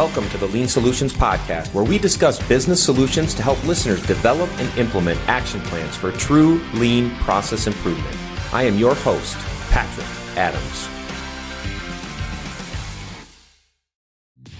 Welcome 0.00 0.30
to 0.30 0.38
the 0.38 0.46
Lean 0.46 0.66
Solutions 0.66 1.12
Podcast, 1.12 1.74
where 1.74 1.84
we 1.84 1.98
discuss 1.98 2.42
business 2.48 2.82
solutions 2.82 3.34
to 3.34 3.42
help 3.42 3.62
listeners 3.64 4.00
develop 4.06 4.48
and 4.58 4.78
implement 4.78 5.20
action 5.28 5.60
plans 5.60 5.94
for 5.94 6.10
true 6.10 6.58
lean 6.72 7.10
process 7.16 7.66
improvement. 7.66 8.16
I 8.50 8.62
am 8.62 8.78
your 8.78 8.94
host, 8.94 9.36
Patrick 9.68 10.06
Adams. 10.38 10.88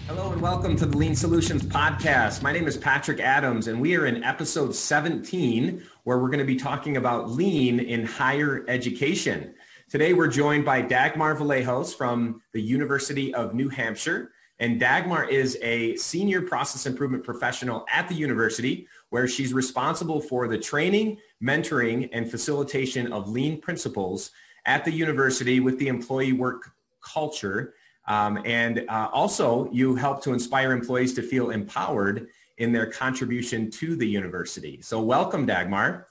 Hello 0.06 0.30
and 0.30 0.42
welcome 0.42 0.76
to 0.76 0.84
the 0.84 0.94
Lean 0.94 1.16
Solutions 1.16 1.62
Podcast. 1.62 2.42
My 2.42 2.52
name 2.52 2.68
is 2.68 2.76
Patrick 2.76 3.20
Adams, 3.20 3.66
and 3.66 3.80
we 3.80 3.96
are 3.96 4.04
in 4.04 4.22
episode 4.22 4.74
17, 4.74 5.82
where 6.04 6.18
we're 6.18 6.28
going 6.28 6.40
to 6.40 6.44
be 6.44 6.56
talking 6.56 6.98
about 6.98 7.30
lean 7.30 7.80
in 7.80 8.04
higher 8.04 8.66
education. 8.68 9.54
Today, 9.88 10.12
we're 10.12 10.28
joined 10.28 10.66
by 10.66 10.82
Dagmar 10.82 11.34
Vlahos 11.34 11.96
from 11.96 12.42
the 12.52 12.60
University 12.60 13.32
of 13.32 13.54
New 13.54 13.70
Hampshire. 13.70 14.32
And 14.60 14.78
Dagmar 14.78 15.24
is 15.24 15.56
a 15.62 15.96
senior 15.96 16.42
process 16.42 16.84
improvement 16.84 17.24
professional 17.24 17.86
at 17.90 18.08
the 18.08 18.14
university 18.14 18.86
where 19.08 19.26
she's 19.26 19.54
responsible 19.54 20.20
for 20.20 20.48
the 20.48 20.58
training, 20.58 21.18
mentoring, 21.42 22.10
and 22.12 22.30
facilitation 22.30 23.10
of 23.10 23.30
lean 23.30 23.58
principles 23.58 24.32
at 24.66 24.84
the 24.84 24.92
university 24.92 25.60
with 25.60 25.78
the 25.78 25.88
employee 25.88 26.34
work 26.34 26.72
culture. 27.00 27.72
Um, 28.06 28.42
and 28.44 28.84
uh, 28.90 29.08
also, 29.14 29.70
you 29.72 29.94
help 29.94 30.22
to 30.24 30.34
inspire 30.34 30.72
employees 30.72 31.14
to 31.14 31.22
feel 31.22 31.50
empowered 31.50 32.28
in 32.58 32.70
their 32.70 32.86
contribution 32.86 33.70
to 33.70 33.96
the 33.96 34.06
university. 34.06 34.82
So, 34.82 35.00
welcome, 35.00 35.46
Dagmar. 35.46 36.08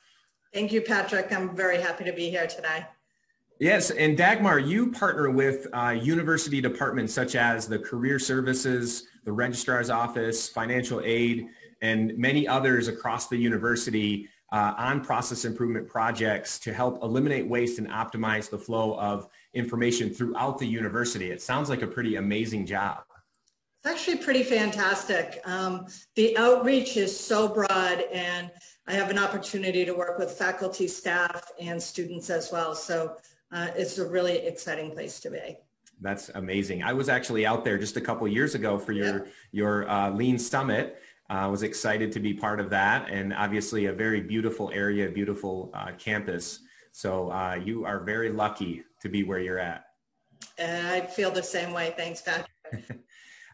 Thank 0.52 0.72
you, 0.72 0.82
Patrick. 0.82 1.32
I'm 1.32 1.56
very 1.56 1.80
happy 1.80 2.04
to 2.06 2.14
be 2.14 2.32
here 2.32 2.48
today. 2.48 2.86
Yes, 3.60 3.92
and 3.92 4.18
Dagmar, 4.18 4.60
you 4.60 4.90
partner 4.90 5.30
with 5.30 5.68
uh, 5.74 5.90
university 5.90 6.62
departments 6.62 7.14
such 7.14 7.36
as 7.36 7.68
the 7.68 7.78
Career 7.78 8.18
Services, 8.18 9.08
the 9.26 9.34
Registrar's 9.34 9.90
Office, 9.90 10.48
Financial 10.48 11.02
Aid, 11.04 11.46
and 11.82 12.18
many 12.18 12.48
others 12.48 12.88
across 12.88 13.28
the 13.28 13.36
university 13.36 14.30
uh, 14.54 14.76
on 14.78 15.04
process 15.04 15.44
improvement 15.44 15.90
projects 15.90 16.58
to 16.60 16.74
help 16.74 17.04
eliminate 17.04 17.46
waste 17.50 17.80
and 17.80 17.90
optimize 17.90 18.50
the 18.50 18.58
flow 18.58 18.98
of 18.98 19.28
information 19.54 20.10
throughout 20.10 20.58
the 20.58 20.66
university. 20.66 21.30
It 21.30 21.42
sounds 21.42 21.70
like 21.70 21.82
a 21.82 21.88
pretty 21.88 22.16
amazing 22.16 22.66
job. 22.66 23.04
It's 23.84 23.94
actually 23.94 24.20
pretty 24.20 24.44
fantastic. 24.44 25.42
Um, 25.44 25.86
the 26.16 26.38
outreach 26.38 26.96
is 26.96 27.18
so 27.18 27.50
broad 27.50 28.06
and 28.14 28.52
I 28.88 28.94
have 28.94 29.10
an 29.10 29.20
opportunity 29.20 29.84
to 29.84 29.94
work 29.94 30.18
with 30.18 30.32
faculty, 30.32 30.88
staff, 30.88 31.52
and 31.60 31.82
students 31.82 32.30
as 32.30 32.52
well. 32.54 32.74
So 32.74 33.18
uh, 33.52 33.68
it's 33.76 33.98
a 33.98 34.08
really 34.08 34.38
exciting 34.38 34.92
place 34.92 35.20
to 35.22 35.32
be. 35.32 35.58
That's 36.02 36.30
amazing. 36.30 36.84
I 36.84 36.94
was 36.94 37.10
actually 37.10 37.46
out 37.46 37.66
there 37.66 37.78
just 37.78 37.98
a 37.98 38.02
couple 38.02 38.28
years 38.28 38.56
ago 38.56 38.80
for 38.80 38.94
your 38.94 39.28
your 39.52 39.90
uh, 39.90 40.10
Lean 40.12 40.40
Summit. 40.40 41.02
Uh, 41.30 41.34
I 41.34 41.48
was 41.48 41.64
excited 41.64 42.12
to 42.14 42.20
be 42.20 42.34
part 42.34 42.60
of 42.60 42.70
that, 42.70 43.10
and 43.10 43.34
obviously 43.34 43.86
a 43.86 43.94
very 43.94 44.22
beautiful 44.22 44.72
area, 44.74 45.10
beautiful 45.10 45.72
uh, 45.74 45.92
campus. 45.98 46.60
So 46.92 47.32
uh, 47.32 47.60
you 47.64 47.86
are 47.86 48.00
very 48.00 48.32
lucky 48.32 48.84
to 49.02 49.10
be 49.10 49.24
where 49.24 49.40
you're 49.40 49.60
at. 49.60 49.86
And 50.58 50.88
I 50.88 51.02
feel 51.02 51.32
the 51.32 51.44
same 51.44 51.74
way. 51.74 51.94
Thanks, 51.98 52.22
Patrick. 52.22 52.50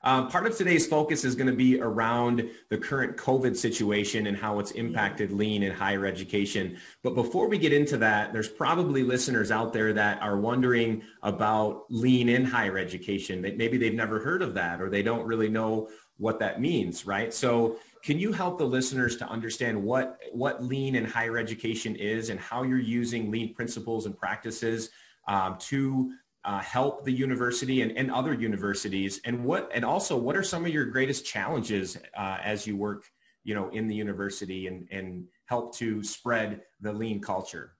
Um, 0.06 0.30
part 0.30 0.46
of 0.46 0.56
today's 0.56 0.86
focus 0.86 1.26
is 1.26 1.34
going 1.34 1.48
to 1.48 1.54
be 1.54 1.82
around 1.82 2.48
the 2.70 2.78
current 2.78 3.18
COVID 3.18 3.58
situation 3.58 4.28
and 4.28 4.38
how 4.38 4.60
it's 4.60 4.70
impacted 4.72 5.32
lean 5.32 5.64
in 5.64 5.72
higher 5.72 6.06
education. 6.06 6.78
But 7.02 7.16
before 7.16 7.50
we 7.50 7.58
get 7.58 7.74
into 7.74 7.98
that, 7.98 8.32
there's 8.32 8.48
probably 8.48 9.02
listeners 9.02 9.50
out 9.50 9.74
there 9.74 9.94
that 9.94 10.22
are 10.22 10.38
wondering 10.38 11.02
about 11.24 11.86
lean 11.90 12.30
in 12.30 12.46
higher 12.46 12.78
education. 12.78 13.42
Maybe 13.42 13.80
they've 13.80 13.96
never 13.96 14.20
heard 14.20 14.44
of 14.44 14.54
that 14.54 14.80
or 14.80 14.92
they 14.92 15.02
don't 15.02 15.26
really 15.26 15.50
know 15.50 15.90
what 16.18 16.40
that 16.40 16.62
means, 16.62 17.08
right? 17.08 17.34
So 17.34 17.78
can 18.04 18.20
you 18.20 18.32
help 18.32 18.60
the 18.60 18.66
listeners 18.66 19.18
to 19.18 19.28
understand 19.28 19.82
what, 19.82 20.20
what 20.32 20.64
lean 20.64 20.94
in 20.96 21.04
higher 21.04 21.40
education 21.40 21.96
is 21.96 22.30
and 22.30 22.40
how 22.40 22.62
you're 22.62 22.78
using 22.78 23.32
lean 23.32 23.56
principles 23.56 24.06
and 24.06 24.16
practices 24.16 24.92
um, 25.28 25.58
to 25.58 26.14
uh, 26.46 26.60
help 26.60 27.04
the 27.04 27.12
university 27.12 27.82
and, 27.82 27.92
and 27.98 28.12
other 28.12 28.34
universities? 28.34 29.20
And 29.26 29.44
what 29.44 29.70
and 29.74 29.84
also 29.84 30.16
what 30.16 30.38
are 30.38 30.44
some 30.44 30.64
of 30.64 30.72
your 30.72 30.86
greatest 30.86 31.26
challenges 31.26 31.98
uh, 32.18 32.38
as 32.42 32.68
you 32.68 32.78
work 32.78 33.04
you 33.44 33.56
know 33.56 33.70
in 33.70 33.88
the 33.88 33.96
university 33.96 34.68
and 34.68 34.88
and 34.92 35.26
help 35.46 35.76
to 35.78 36.04
spread 36.04 36.62
the 36.82 36.94
lean 36.94 37.20
culture? 37.20 37.76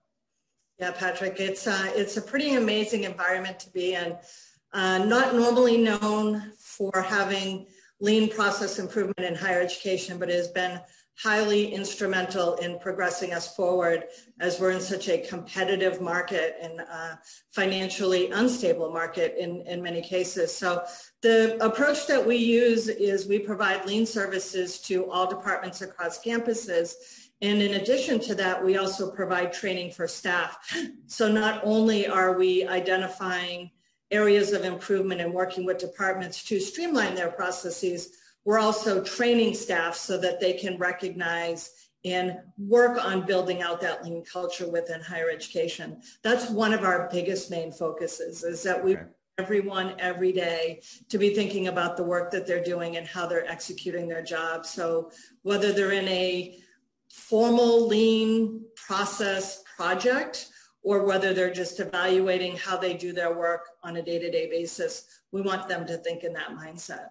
Yeah 0.78 0.90
patrick 0.90 1.38
it's 1.38 1.66
uh, 1.66 1.92
it's 1.94 2.16
a 2.16 2.22
pretty 2.22 2.54
amazing 2.54 3.04
environment 3.04 3.58
to 3.60 3.70
be 3.70 3.94
in. 3.94 4.16
Uh, 4.72 4.98
not 4.98 5.34
normally 5.34 5.78
known 5.78 6.52
for 6.58 6.92
having 7.08 7.66
lean 8.00 8.28
process 8.28 8.78
improvement 8.78 9.20
in 9.20 9.34
higher 9.34 9.60
education 9.60 10.18
but 10.18 10.28
it 10.28 10.34
has 10.34 10.48
been 10.48 10.80
highly 11.22 11.72
instrumental 11.72 12.56
in 12.56 12.78
progressing 12.78 13.32
us 13.32 13.54
forward 13.56 14.04
as 14.38 14.60
we're 14.60 14.70
in 14.70 14.80
such 14.80 15.08
a 15.08 15.18
competitive 15.18 16.00
market 16.00 16.56
and 16.60 16.80
uh, 16.80 17.16
financially 17.52 18.30
unstable 18.32 18.92
market 18.92 19.34
in, 19.38 19.62
in 19.62 19.82
many 19.82 20.02
cases. 20.02 20.54
So 20.54 20.84
the 21.22 21.56
approach 21.64 22.06
that 22.06 22.24
we 22.24 22.36
use 22.36 22.88
is 22.88 23.26
we 23.26 23.38
provide 23.38 23.86
lean 23.86 24.04
services 24.04 24.78
to 24.82 25.10
all 25.10 25.26
departments 25.26 25.80
across 25.80 26.22
campuses. 26.22 26.94
And 27.40 27.62
in 27.62 27.74
addition 27.74 28.20
to 28.20 28.34
that, 28.34 28.62
we 28.62 28.76
also 28.76 29.10
provide 29.10 29.54
training 29.54 29.92
for 29.92 30.06
staff. 30.06 30.58
So 31.06 31.32
not 31.32 31.62
only 31.64 32.06
are 32.06 32.36
we 32.36 32.66
identifying 32.66 33.70
areas 34.10 34.52
of 34.52 34.64
improvement 34.64 35.20
and 35.20 35.32
working 35.32 35.64
with 35.64 35.78
departments 35.78 36.44
to 36.44 36.60
streamline 36.60 37.14
their 37.14 37.30
processes, 37.30 38.10
we're 38.46 38.60
also 38.60 39.02
training 39.02 39.52
staff 39.52 39.96
so 39.96 40.16
that 40.16 40.40
they 40.40 40.54
can 40.54 40.78
recognize 40.78 41.72
and 42.04 42.38
work 42.56 43.04
on 43.04 43.26
building 43.26 43.60
out 43.60 43.80
that 43.80 44.04
lean 44.04 44.24
culture 44.24 44.70
within 44.70 45.00
higher 45.00 45.28
education. 45.28 46.00
That's 46.22 46.48
one 46.48 46.72
of 46.72 46.84
our 46.84 47.08
biggest 47.12 47.50
main 47.50 47.72
focuses 47.72 48.44
is 48.44 48.62
that 48.62 48.82
we 48.82 48.96
okay. 48.96 49.06
everyone 49.38 49.94
every 49.98 50.30
day 50.30 50.80
to 51.08 51.18
be 51.18 51.34
thinking 51.34 51.66
about 51.66 51.96
the 51.96 52.04
work 52.04 52.30
that 52.30 52.46
they're 52.46 52.62
doing 52.62 52.96
and 52.96 53.04
how 53.04 53.26
they're 53.26 53.50
executing 53.50 54.06
their 54.08 54.22
job. 54.22 54.64
So 54.64 55.10
whether 55.42 55.72
they're 55.72 55.90
in 55.90 56.06
a 56.06 56.60
formal 57.10 57.88
lean 57.88 58.64
process 58.76 59.64
project 59.76 60.50
or 60.84 61.04
whether 61.04 61.34
they're 61.34 61.52
just 61.52 61.80
evaluating 61.80 62.56
how 62.56 62.76
they 62.76 62.94
do 62.94 63.12
their 63.12 63.36
work 63.36 63.70
on 63.82 63.96
a 63.96 64.02
day-to-day 64.02 64.48
basis, 64.48 65.06
we 65.32 65.42
want 65.42 65.68
them 65.68 65.84
to 65.88 65.96
think 65.96 66.22
in 66.22 66.32
that 66.34 66.50
mindset. 66.50 67.08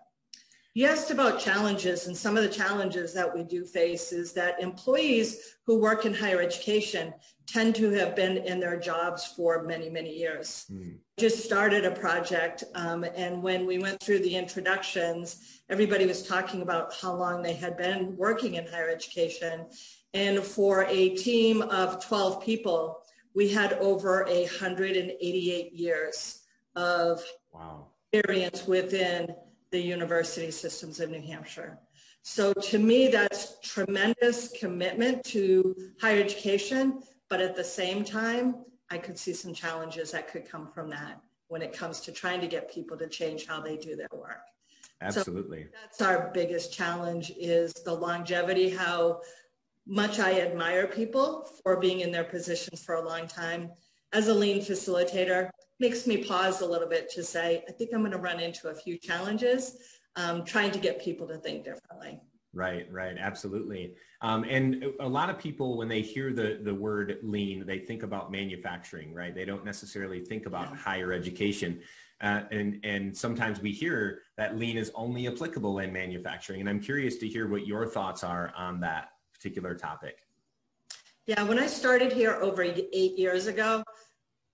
You 0.75 0.88
asked 0.88 1.09
about 1.09 1.40
challenges, 1.40 2.08
and 2.08 2.18
some 2.18 2.36
of 2.36 2.44
the 2.44 2.50
challenges 2.50 3.13
that 3.13 3.34
we 3.34 3.44
do 3.44 3.63
face 3.63 4.12
is 4.12 4.34
that 4.34 4.62
employees 4.62 5.56
who 5.66 5.80
work 5.80 6.06
in 6.06 6.13
higher 6.13 6.41
education 6.41 7.13
tend 7.47 7.75
to 7.75 7.91
have 7.91 8.13
been 8.13 8.40
in 8.40 8.59
their 8.59 8.78
jobs 8.78 9.25
for 9.25 9.63
many, 9.63 9.90
many 9.90 10.13
years. 10.13 10.66
Mm. 10.69 10.97
Just 11.18 11.46
started 11.46 11.86
a 11.86 11.91
project, 11.91 12.66
um, 12.74 13.06
and 13.16 13.41
when 13.41 13.66
we 13.66 13.78
went 13.78 14.02
through 14.02 14.19
the 14.19 14.36
introductions, 14.36 15.62
everybody 15.69 16.06
was 16.06 16.28
talking 16.28 16.62
about 16.62 16.94
how 16.94 17.16
long 17.16 17.42
they 17.42 17.53
had 17.53 17.78
been 17.78 18.18
working 18.18 18.56
in 18.56 18.68
higher 18.68 18.90
education. 18.90 19.68
And 20.13 20.44
for 20.44 20.84
a 20.90 21.16
team 21.16 21.62
of 21.62 22.06
12 22.06 22.44
people, 22.44 23.00
we 23.34 23.47
had 23.47 23.72
over 23.74 24.25
188 24.25 25.72
years 25.72 26.42
of 26.75 27.24
wow. 27.53 27.88
experience 28.12 28.68
within 28.68 29.33
the 29.71 29.79
university 29.79 30.51
systems 30.51 31.00
of 31.00 31.09
New 31.09 31.21
Hampshire. 31.21 31.79
So 32.21 32.53
to 32.53 32.79
me, 32.79 33.07
that's 33.07 33.59
tremendous 33.62 34.50
commitment 34.59 35.23
to 35.25 35.75
higher 36.01 36.21
education, 36.21 37.01
but 37.29 37.39
at 37.39 37.56
the 37.56 37.63
same 37.63 38.03
time, 38.03 38.65
I 38.89 38.97
could 38.97 39.17
see 39.17 39.33
some 39.33 39.53
challenges 39.53 40.12
that 40.12 40.27
could 40.31 40.50
come 40.50 40.67
from 40.67 40.89
that 40.89 41.21
when 41.47 41.62
it 41.62 41.73
comes 41.73 42.01
to 42.01 42.12
trying 42.12 42.41
to 42.41 42.47
get 42.47 42.71
people 42.71 42.97
to 42.97 43.07
change 43.07 43.45
how 43.45 43.62
they 43.62 43.77
do 43.77 43.95
their 43.95 44.09
work. 44.12 44.41
Absolutely. 45.01 45.63
So 45.63 45.69
that's 45.81 46.01
our 46.01 46.31
biggest 46.33 46.73
challenge 46.73 47.31
is 47.38 47.73
the 47.73 47.94
longevity, 47.94 48.69
how 48.69 49.21
much 49.85 50.19
I 50.19 50.41
admire 50.41 50.88
people 50.88 51.47
for 51.63 51.77
being 51.79 52.00
in 52.00 52.11
their 52.11 52.23
positions 52.23 52.83
for 52.83 52.95
a 52.95 53.06
long 53.06 53.27
time. 53.27 53.71
As 54.13 54.29
a 54.29 54.33
lean 54.33 54.61
facilitator, 54.61 55.50
makes 55.80 56.07
me 56.07 56.24
pause 56.24 56.62
a 56.62 56.66
little 56.66 56.88
bit 56.88 57.10
to 57.12 57.24
say, 57.24 57.63
I 57.68 57.72
think 57.72 57.92
I'm 57.94 58.00
going 58.00 58.12
to 58.12 58.18
run 58.18 58.39
into 58.39 58.69
a 58.69 58.75
few 58.75 58.98
challenges 58.98 59.77
um, 60.16 60.45
trying 60.45 60.72
to 60.72 60.80
get 60.80 61.01
people 61.01 61.27
to 61.27 61.38
think 61.38 61.66
differently. 61.66 62.19
Right, 62.54 62.88
right, 62.89 63.18
absolutely. 63.19 63.95
Um, 64.22 64.45
and 64.45 64.86
a 65.01 65.07
lot 65.07 65.30
of 65.30 65.38
people, 65.38 65.77
when 65.77 65.89
they 65.89 66.01
hear 66.01 66.31
the 66.31 66.62
the 66.63 66.74
word 66.74 67.18
lean, 67.22 67.66
they 67.66 67.80
think 67.80 68.01
about 68.01 68.31
manufacturing, 68.31 69.13
right? 69.13 69.36
They 69.36 69.44
don't 69.44 69.66
necessarily 69.66 70.24
think 70.24 70.45
about 70.45 70.69
yeah. 70.69 70.77
higher 70.77 71.12
education. 71.12 71.81
Uh, 72.21 72.44
and 72.51 72.80
and 72.86 73.16
sometimes 73.16 73.60
we 73.60 73.74
hear 73.74 74.21
that 74.38 74.57
lean 74.57 74.78
is 74.78 74.89
only 74.95 75.28
applicable 75.28 75.80
in 75.80 75.92
manufacturing. 75.92 76.62
And 76.62 76.69
I'm 76.69 76.80
curious 76.80 77.18
to 77.18 77.28
hear 77.28 77.50
what 77.50 77.68
your 77.68 77.86
thoughts 77.86 78.24
are 78.24 78.54
on 78.56 78.80
that 78.80 79.10
particular 79.33 79.75
topic. 79.75 80.19
Yeah, 81.28 81.44
when 81.44 81.60
I 81.60 81.68
started 81.68 82.13
here 82.13 82.36
over 82.36 82.62
eight 82.63 83.18
years 83.18 83.48
ago, 83.48 83.83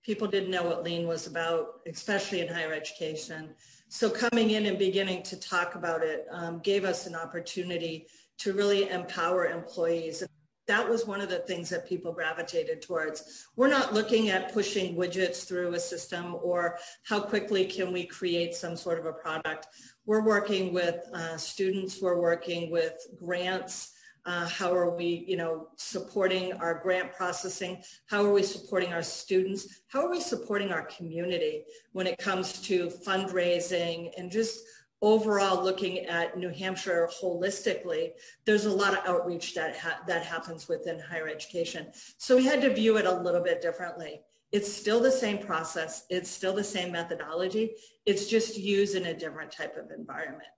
People 0.02 0.26
didn't 0.26 0.50
know 0.50 0.64
what 0.64 0.82
lean 0.82 1.06
was 1.06 1.26
about, 1.26 1.80
especially 1.86 2.40
in 2.40 2.48
higher 2.48 2.72
education. 2.72 3.54
So 3.88 4.10
coming 4.10 4.50
in 4.50 4.66
and 4.66 4.78
beginning 4.78 5.22
to 5.24 5.38
talk 5.38 5.74
about 5.74 6.02
it 6.02 6.26
um, 6.30 6.58
gave 6.60 6.84
us 6.84 7.06
an 7.06 7.14
opportunity 7.14 8.06
to 8.38 8.52
really 8.52 8.88
empower 8.88 9.46
employees. 9.46 10.24
That 10.66 10.88
was 10.88 11.06
one 11.06 11.20
of 11.20 11.28
the 11.28 11.40
things 11.40 11.68
that 11.70 11.88
people 11.88 12.12
gravitated 12.12 12.82
towards. 12.82 13.46
We're 13.54 13.68
not 13.68 13.94
looking 13.94 14.30
at 14.30 14.52
pushing 14.52 14.96
widgets 14.96 15.46
through 15.46 15.74
a 15.74 15.80
system 15.80 16.36
or 16.42 16.78
how 17.04 17.20
quickly 17.20 17.64
can 17.64 17.92
we 17.92 18.04
create 18.04 18.54
some 18.54 18.76
sort 18.76 18.98
of 18.98 19.06
a 19.06 19.12
product. 19.12 19.68
We're 20.06 20.24
working 20.24 20.72
with 20.72 21.06
uh, 21.12 21.36
students, 21.36 22.00
we're 22.00 22.20
working 22.20 22.70
with 22.70 23.06
grants, 23.16 23.91
uh, 24.24 24.46
how 24.48 24.72
are 24.72 24.94
we, 24.94 25.24
you 25.26 25.36
know, 25.36 25.68
supporting 25.76 26.52
our 26.54 26.74
grant 26.74 27.12
processing? 27.12 27.82
How 28.06 28.24
are 28.24 28.32
we 28.32 28.42
supporting 28.42 28.92
our 28.92 29.02
students? 29.02 29.82
How 29.88 30.06
are 30.06 30.10
we 30.10 30.20
supporting 30.20 30.70
our 30.70 30.86
community 30.86 31.64
when 31.92 32.06
it 32.06 32.18
comes 32.18 32.60
to 32.62 32.86
fundraising 32.86 34.10
and 34.16 34.30
just 34.30 34.60
overall 35.00 35.64
looking 35.64 36.06
at 36.06 36.38
New 36.38 36.50
Hampshire 36.50 37.10
holistically? 37.20 38.10
There's 38.44 38.66
a 38.66 38.72
lot 38.72 38.92
of 38.92 39.04
outreach 39.06 39.54
that 39.54 39.76
ha- 39.76 40.00
that 40.06 40.24
happens 40.24 40.68
within 40.68 41.00
higher 41.00 41.28
education. 41.28 41.90
So 42.18 42.36
we 42.36 42.44
had 42.44 42.60
to 42.60 42.72
view 42.72 42.98
it 42.98 43.06
a 43.06 43.20
little 43.22 43.42
bit 43.42 43.60
differently. 43.60 44.20
It's 44.52 44.72
still 44.72 45.00
the 45.00 45.10
same 45.10 45.38
process. 45.38 46.04
It's 46.10 46.30
still 46.30 46.54
the 46.54 46.62
same 46.62 46.92
methodology. 46.92 47.74
It's 48.06 48.26
just 48.26 48.56
used 48.56 48.94
in 48.94 49.06
a 49.06 49.18
different 49.18 49.50
type 49.50 49.76
of 49.76 49.90
environment. 49.90 50.48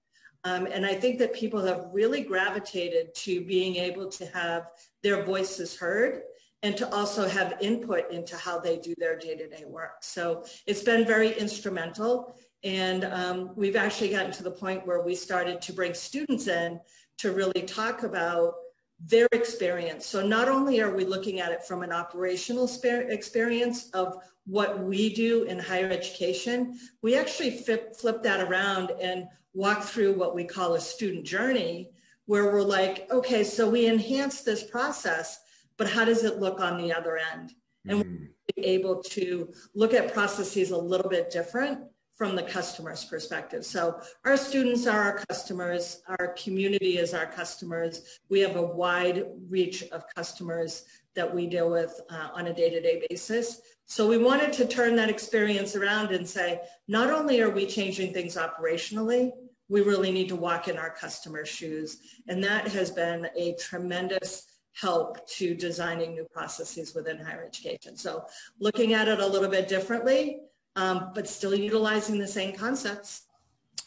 Um, 0.44 0.66
and 0.66 0.84
I 0.84 0.94
think 0.94 1.18
that 1.18 1.32
people 1.32 1.64
have 1.64 1.86
really 1.92 2.22
gravitated 2.22 3.14
to 3.14 3.40
being 3.44 3.76
able 3.76 4.08
to 4.10 4.26
have 4.26 4.70
their 5.02 5.24
voices 5.24 5.76
heard 5.76 6.22
and 6.62 6.76
to 6.76 6.94
also 6.94 7.28
have 7.28 7.56
input 7.60 8.10
into 8.10 8.36
how 8.36 8.58
they 8.58 8.78
do 8.78 8.94
their 8.96 9.18
day-to-day 9.18 9.64
work. 9.66 9.96
So 10.00 10.44
it's 10.66 10.82
been 10.82 11.06
very 11.06 11.32
instrumental. 11.38 12.36
And 12.62 13.04
um, 13.04 13.50
we've 13.54 13.76
actually 13.76 14.10
gotten 14.10 14.32
to 14.32 14.42
the 14.42 14.50
point 14.50 14.86
where 14.86 15.02
we 15.02 15.14
started 15.14 15.60
to 15.62 15.72
bring 15.72 15.92
students 15.92 16.46
in 16.46 16.80
to 17.18 17.32
really 17.32 17.62
talk 17.62 18.02
about 18.02 18.54
their 18.98 19.28
experience. 19.32 20.06
So 20.06 20.26
not 20.26 20.48
only 20.48 20.80
are 20.80 20.94
we 20.94 21.04
looking 21.04 21.40
at 21.40 21.52
it 21.52 21.64
from 21.64 21.82
an 21.82 21.92
operational 21.92 22.68
experience 23.18 23.90
of 23.90 24.16
what 24.46 24.82
we 24.82 25.12
do 25.12 25.44
in 25.44 25.58
higher 25.58 25.90
education, 25.90 26.78
we 27.02 27.16
actually 27.16 27.50
flip, 27.50 27.96
flip 27.96 28.22
that 28.22 28.40
around 28.40 28.92
and 29.00 29.26
walk 29.54 29.82
through 29.82 30.12
what 30.12 30.34
we 30.34 30.44
call 30.44 30.74
a 30.74 30.80
student 30.80 31.24
journey, 31.24 31.90
where 32.26 32.52
we're 32.52 32.62
like, 32.62 33.10
okay, 33.10 33.44
so 33.44 33.68
we 33.68 33.86
enhance 33.86 34.42
this 34.42 34.64
process, 34.64 35.40
but 35.76 35.90
how 35.90 36.04
does 36.04 36.24
it 36.24 36.40
look 36.40 36.60
on 36.60 36.76
the 36.76 36.92
other 36.92 37.18
end? 37.32 37.52
And 37.86 38.04
mm. 38.04 38.28
we're 38.56 38.64
able 38.64 39.02
to 39.02 39.52
look 39.74 39.94
at 39.94 40.12
processes 40.12 40.70
a 40.70 40.76
little 40.76 41.10
bit 41.10 41.30
different 41.30 41.80
from 42.14 42.36
the 42.36 42.42
customer's 42.42 43.04
perspective. 43.04 43.64
So 43.64 44.00
our 44.24 44.36
students 44.36 44.86
are 44.86 45.00
our 45.00 45.24
customers, 45.28 46.00
our 46.06 46.28
community 46.28 46.98
is 46.98 47.12
our 47.12 47.26
customers. 47.26 48.20
We 48.28 48.40
have 48.40 48.56
a 48.56 48.62
wide 48.62 49.26
reach 49.48 49.82
of 49.90 50.04
customers 50.14 50.84
that 51.14 51.32
we 51.32 51.46
deal 51.46 51.70
with 51.70 52.00
uh, 52.10 52.28
on 52.32 52.46
a 52.46 52.54
day-to-day 52.54 53.06
basis. 53.10 53.60
So 53.86 54.08
we 54.08 54.18
wanted 54.18 54.52
to 54.54 54.66
turn 54.66 54.96
that 54.96 55.10
experience 55.10 55.76
around 55.76 56.12
and 56.12 56.26
say, 56.26 56.60
not 56.88 57.10
only 57.10 57.40
are 57.40 57.50
we 57.50 57.66
changing 57.66 58.12
things 58.12 58.36
operationally, 58.36 59.32
we 59.68 59.80
really 59.80 60.12
need 60.12 60.28
to 60.28 60.36
walk 60.36 60.68
in 60.68 60.76
our 60.76 60.90
customers' 60.90 61.48
shoes. 61.48 61.98
And 62.28 62.42
that 62.44 62.68
has 62.68 62.90
been 62.90 63.28
a 63.36 63.54
tremendous 63.54 64.46
help 64.72 65.26
to 65.28 65.54
designing 65.54 66.14
new 66.14 66.24
processes 66.24 66.94
within 66.94 67.18
higher 67.18 67.44
education. 67.44 67.96
So 67.96 68.24
looking 68.58 68.92
at 68.92 69.08
it 69.08 69.20
a 69.20 69.26
little 69.26 69.48
bit 69.48 69.68
differently, 69.68 70.40
um, 70.76 71.12
but 71.14 71.28
still 71.28 71.54
utilizing 71.54 72.18
the 72.18 72.26
same 72.26 72.54
concepts. 72.54 73.22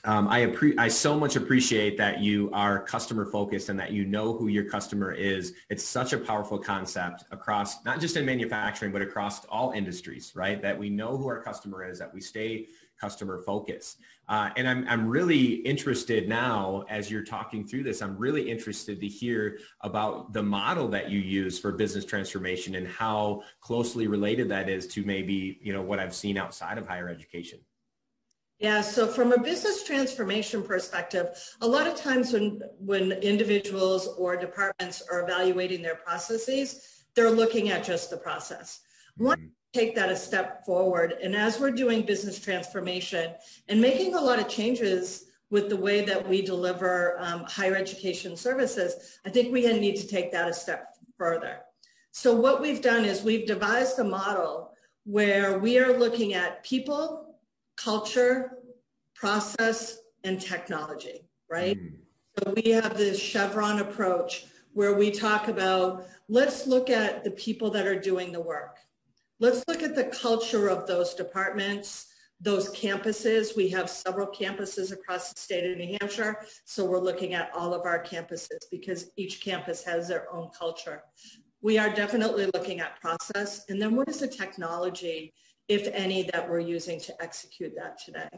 Um, 0.06 0.30
I, 0.30 0.46
appre- 0.46 0.78
I 0.78 0.88
so 0.88 1.20
much 1.20 1.36
appreciate 1.36 1.98
that 1.98 2.22
you 2.22 2.50
are 2.54 2.82
customer 2.82 3.26
focused 3.26 3.68
and 3.68 3.78
that 3.80 3.92
you 3.92 4.06
know 4.06 4.32
who 4.32 4.48
your 4.48 4.64
customer 4.64 5.12
is. 5.12 5.54
It's 5.70 5.84
such 5.84 6.14
a 6.14 6.18
powerful 6.18 6.58
concept 6.58 7.26
across, 7.32 7.84
not 7.84 8.00
just 8.00 8.16
in 8.16 8.26
manufacturing, 8.26 8.94
but 8.94 9.02
across 9.02 9.44
all 9.46 9.72
industries, 9.72 10.32
right? 10.34 10.62
That 10.62 10.78
we 10.78 10.90
know 10.90 11.18
who 11.18 11.28
our 11.28 11.42
customer 11.42 11.84
is, 11.84 12.00
that 12.00 12.14
we 12.14 12.22
stay 12.22 12.68
customer 13.00 13.42
focus. 13.42 13.98
Uh, 14.30 14.50
and 14.58 14.68
I'm, 14.68 14.86
I'm 14.90 15.08
really 15.08 15.56
interested 15.56 16.28
now 16.28 16.84
as 16.90 17.10
you're 17.10 17.24
talking 17.24 17.66
through 17.66 17.84
this, 17.84 18.02
I'm 18.02 18.18
really 18.18 18.50
interested 18.50 19.00
to 19.00 19.08
hear 19.08 19.60
about 19.82 20.34
the 20.34 20.44
model 20.44 20.88
that 20.90 21.10
you 21.10 21.20
use 21.20 21.58
for 21.60 21.72
business 21.72 22.04
transformation 22.04 22.76
and 22.76 22.88
how 22.88 23.44
closely 23.62 24.08
related 24.08 24.50
that 24.50 24.70
is 24.70 24.86
to 24.88 25.04
maybe, 25.06 25.60
you 25.62 25.72
know, 25.72 25.82
what 25.82 26.00
I've 26.00 26.16
seen 26.16 26.38
outside 26.38 26.78
of 26.78 26.88
higher 26.88 27.08
education. 27.08 27.60
Yeah, 28.60 28.82
so 28.82 29.08
from 29.08 29.32
a 29.34 29.40
business 29.40 29.84
transformation 29.84 30.64
perspective, 30.64 31.28
a 31.62 31.68
lot 31.68 31.86
of 31.86 31.96
times 31.96 32.34
when, 32.34 32.60
when 32.80 33.12
individuals 33.12 34.08
or 34.18 34.36
departments 34.36 35.04
are 35.12 35.22
evaluating 35.22 35.84
their 35.84 35.96
processes, 35.96 37.04
they're 37.16 37.30
looking 37.30 37.70
at 37.70 37.84
just 37.84 38.10
the 38.10 38.18
process. 38.18 38.82
One 39.16 39.38
mm-hmm 39.38 39.48
take 39.78 39.96
that 39.96 40.10
a 40.10 40.16
step 40.16 40.66
forward. 40.66 41.14
And 41.22 41.36
as 41.36 41.60
we're 41.60 41.72
doing 41.84 42.02
business 42.02 42.40
transformation 42.40 43.26
and 43.68 43.80
making 43.80 44.16
a 44.16 44.22
lot 44.22 44.40
of 44.40 44.48
changes 44.48 45.26
with 45.50 45.70
the 45.70 45.78
way 45.78 46.04
that 46.04 46.28
we 46.28 46.42
deliver 46.42 47.16
um, 47.20 47.44
higher 47.44 47.76
education 47.76 48.36
services, 48.36 49.20
I 49.26 49.30
think 49.30 49.54
we 49.54 49.62
need 49.80 49.98
to 49.98 50.08
take 50.08 50.32
that 50.32 50.50
a 50.50 50.54
step 50.54 50.96
further. 51.18 51.60
So 52.12 52.36
what 52.36 52.62
we've 52.62 52.82
done 52.82 53.06
is 53.06 53.22
we've 53.22 53.46
devised 53.46 54.00
a 54.00 54.04
model 54.04 54.72
where 55.06 55.60
we 55.60 55.78
are 55.78 55.98
looking 55.98 56.34
at 56.34 56.64
people, 56.64 57.36
culture, 57.76 58.58
process, 59.14 60.00
and 60.24 60.42
technology, 60.42 61.18
right? 61.50 61.78
Mm. 61.78 61.94
So 62.38 62.54
we 62.56 62.72
have 62.72 62.98
this 62.98 63.20
Chevron 63.20 63.80
approach 63.80 64.46
where 64.74 64.94
we 64.94 65.12
talk 65.12 65.48
about, 65.48 66.08
let's 66.28 66.68
look 66.68 66.90
at 66.90 67.24
the 67.24 67.32
people 67.32 67.70
that 67.72 67.88
are 67.88 68.00
doing 68.00 68.32
the 68.32 68.42
work. 68.42 68.78
Let's 69.40 69.64
look 69.68 69.84
at 69.84 69.94
the 69.94 70.06
culture 70.06 70.68
of 70.68 70.88
those 70.88 71.14
departments, 71.14 72.08
those 72.42 72.72
campuses. 72.72 73.56
We 73.56 73.70
have 73.70 73.88
several 73.88 74.26
campuses 74.26 74.92
across 74.92 75.32
the 75.32 75.40
state 75.40 75.70
of 75.70 75.78
New 75.78 75.96
Hampshire. 76.02 76.44
So 76.66 76.84
we're 76.86 76.98
looking 77.00 77.36
at 77.36 77.52
all 77.54 77.72
of 77.76 77.86
our 77.86 78.04
campuses 78.04 78.66
because 78.72 79.12
each 79.16 79.42
campus 79.42 79.84
has 79.84 80.08
their 80.08 80.34
own 80.34 80.50
culture. 80.58 81.04
We 81.62 81.78
are 81.78 81.94
definitely 81.94 82.50
looking 82.56 82.80
at 82.80 83.00
process. 83.00 83.66
And 83.70 83.80
then 83.80 83.96
what 83.96 84.10
is 84.10 84.20
the 84.20 84.28
technology, 84.28 85.34
if 85.68 85.88
any, 85.94 86.24
that 86.32 86.50
we're 86.50 86.60
using 86.60 87.00
to 87.02 87.22
execute 87.22 87.76
that 87.76 88.00
today? 88.04 88.30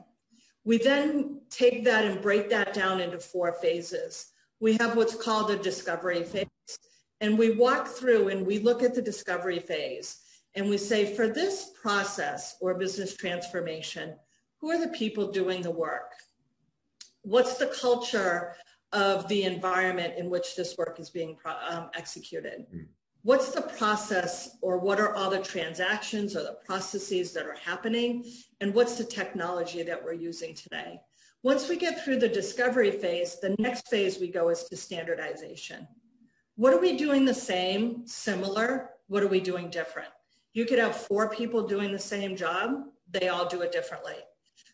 We 0.65 0.79
then 0.79 1.39
take 1.50 1.86
that 1.86 2.03
and 2.03 2.22
break 2.22 2.50
that 2.50 2.74
down 2.74 3.00
into 3.00 3.20
four 3.20 3.53
phases. 3.53 4.34
We 4.60 4.74
have 4.82 4.98
what's 4.98 5.15
called 5.15 5.48
the 5.48 5.56
discovery 5.56 6.24
phase. 6.24 6.48
And 7.22 7.38
we 7.38 7.56
walk 7.56 7.88
through 7.88 8.27
and 8.27 8.46
we 8.46 8.60
look 8.60 8.84
at 8.84 8.96
the 8.96 9.01
discovery 9.01 9.60
phase 9.60 10.20
and 10.56 10.70
we 10.70 10.77
say, 10.77 11.15
for 11.15 11.27
this 11.27 11.72
process 11.82 12.56
or 12.62 12.74
business 12.74 13.15
transformation, 13.15 14.15
who 14.60 14.72
are 14.72 14.79
the 14.79 14.91
people 14.91 15.32
doing 15.32 15.62
the 15.62 15.72
work? 15.72 16.12
What's 17.22 17.58
the 17.58 17.68
culture 17.68 18.56
of 18.91 19.27
the 19.27 19.44
environment 19.44 20.15
in 20.18 20.29
which 20.29 20.56
this 20.56 20.77
work 20.77 21.00
is 21.00 21.10
being 21.10 21.38
um, 21.46 21.89
executed? 21.96 22.65
Mm. 22.74 22.88
What's 23.22 23.51
the 23.51 23.62
process 23.62 24.58
or 24.62 24.79
what 24.79 25.00
are 25.00 25.13
all 25.13 25.29
the 25.29 25.41
transactions 25.41 26.36
or 26.36 26.44
the 26.44 26.58
processes 26.65 27.34
that 27.34 27.46
are 27.46 27.58
happening? 27.63 28.25
And 28.62 28.74
what's 28.74 28.98
the 28.98 29.03
technology 29.03 29.84
that 29.84 30.03
we're 30.03 30.13
using 30.13 30.56
today? 30.56 31.01
Once 31.44 31.70
we 31.70 31.77
get 31.77 32.03
through 32.03 32.18
the 32.18 32.27
discovery 32.27 32.91
phase, 32.91 33.39
the 33.39 33.56
next 33.60 33.88
phase 33.88 34.20
we 34.20 34.29
go 34.29 34.50
is 34.50 34.63
to 34.65 34.75
standardization. 34.75 35.88
What 36.56 36.74
are 36.74 36.79
we 36.79 36.98
doing 36.98 37.24
the 37.24 37.34
same, 37.34 38.06
similar? 38.08 38.91
What 39.08 39.24
are 39.24 39.27
we 39.27 39.39
doing 39.39 39.70
different? 39.70 40.10
You 40.53 40.65
could 40.65 40.79
have 40.79 40.96
four 40.96 41.29
people 41.29 41.68
doing 41.68 41.91
the 41.91 42.00
same 42.00 42.36
job. 42.36 42.84
They 43.10 43.27
all 43.27 43.48
do 43.48 43.62
it 43.62 43.72
differently. 43.72 44.15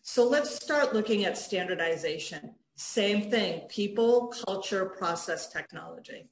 So 0.01 0.27
let's 0.27 0.55
start 0.55 0.93
looking 0.93 1.25
at 1.25 1.37
standardization. 1.37 2.55
Same 2.75 3.29
thing, 3.29 3.61
people, 3.69 4.33
culture, 4.45 4.85
process, 4.85 5.51
technology. 5.51 6.29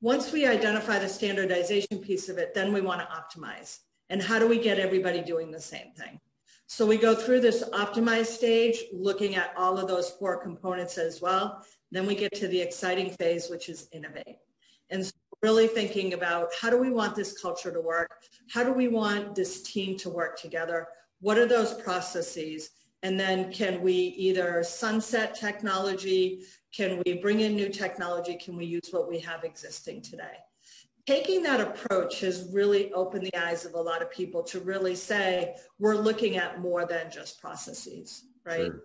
Once 0.00 0.32
we 0.32 0.46
identify 0.46 0.98
the 0.98 1.08
standardization 1.08 1.98
piece 1.98 2.28
of 2.28 2.38
it, 2.38 2.54
then 2.54 2.72
we 2.72 2.80
want 2.80 3.00
to 3.00 3.06
optimize. 3.06 3.78
And 4.10 4.22
how 4.22 4.38
do 4.38 4.48
we 4.48 4.58
get 4.58 4.78
everybody 4.78 5.20
doing 5.20 5.50
the 5.50 5.60
same 5.60 5.92
thing? 5.92 6.20
So 6.66 6.86
we 6.86 6.96
go 6.98 7.14
through 7.14 7.40
this 7.40 7.64
optimize 7.70 8.26
stage, 8.26 8.84
looking 8.92 9.36
at 9.36 9.54
all 9.56 9.78
of 9.78 9.88
those 9.88 10.10
four 10.10 10.36
components 10.36 10.98
as 10.98 11.20
well. 11.20 11.64
Then 11.90 12.06
we 12.06 12.14
get 12.14 12.34
to 12.36 12.48
the 12.48 12.60
exciting 12.60 13.10
phase, 13.10 13.48
which 13.48 13.68
is 13.68 13.88
innovate. 13.92 14.36
And 14.90 15.04
so 15.04 15.12
really 15.42 15.68
thinking 15.68 16.14
about 16.14 16.48
how 16.60 16.70
do 16.70 16.78
we 16.78 16.90
want 16.90 17.14
this 17.14 17.40
culture 17.40 17.72
to 17.72 17.80
work? 17.80 18.10
How 18.50 18.64
do 18.64 18.72
we 18.72 18.88
want 18.88 19.34
this 19.34 19.62
team 19.62 19.96
to 19.98 20.10
work 20.10 20.40
together? 20.40 20.88
What 21.20 21.38
are 21.38 21.46
those 21.46 21.74
processes? 21.74 22.70
And 23.02 23.18
then 23.18 23.52
can 23.52 23.80
we 23.80 23.92
either 23.94 24.62
sunset 24.64 25.34
technology? 25.34 26.42
Can 26.74 27.02
we 27.06 27.14
bring 27.14 27.40
in 27.40 27.54
new 27.54 27.68
technology? 27.68 28.36
Can 28.36 28.56
we 28.56 28.64
use 28.64 28.88
what 28.90 29.08
we 29.08 29.18
have 29.20 29.44
existing 29.44 30.02
today? 30.02 30.38
taking 31.08 31.42
that 31.42 31.58
approach 31.58 32.20
has 32.20 32.50
really 32.52 32.92
opened 32.92 33.24
the 33.24 33.34
eyes 33.34 33.64
of 33.64 33.72
a 33.72 33.80
lot 33.80 34.02
of 34.02 34.10
people 34.10 34.42
to 34.42 34.60
really 34.60 34.94
say, 34.94 35.54
we're 35.78 35.96
looking 35.96 36.36
at 36.36 36.60
more 36.60 36.84
than 36.84 37.10
just 37.10 37.40
processes, 37.40 38.24
right? 38.44 38.66
Sure. 38.66 38.82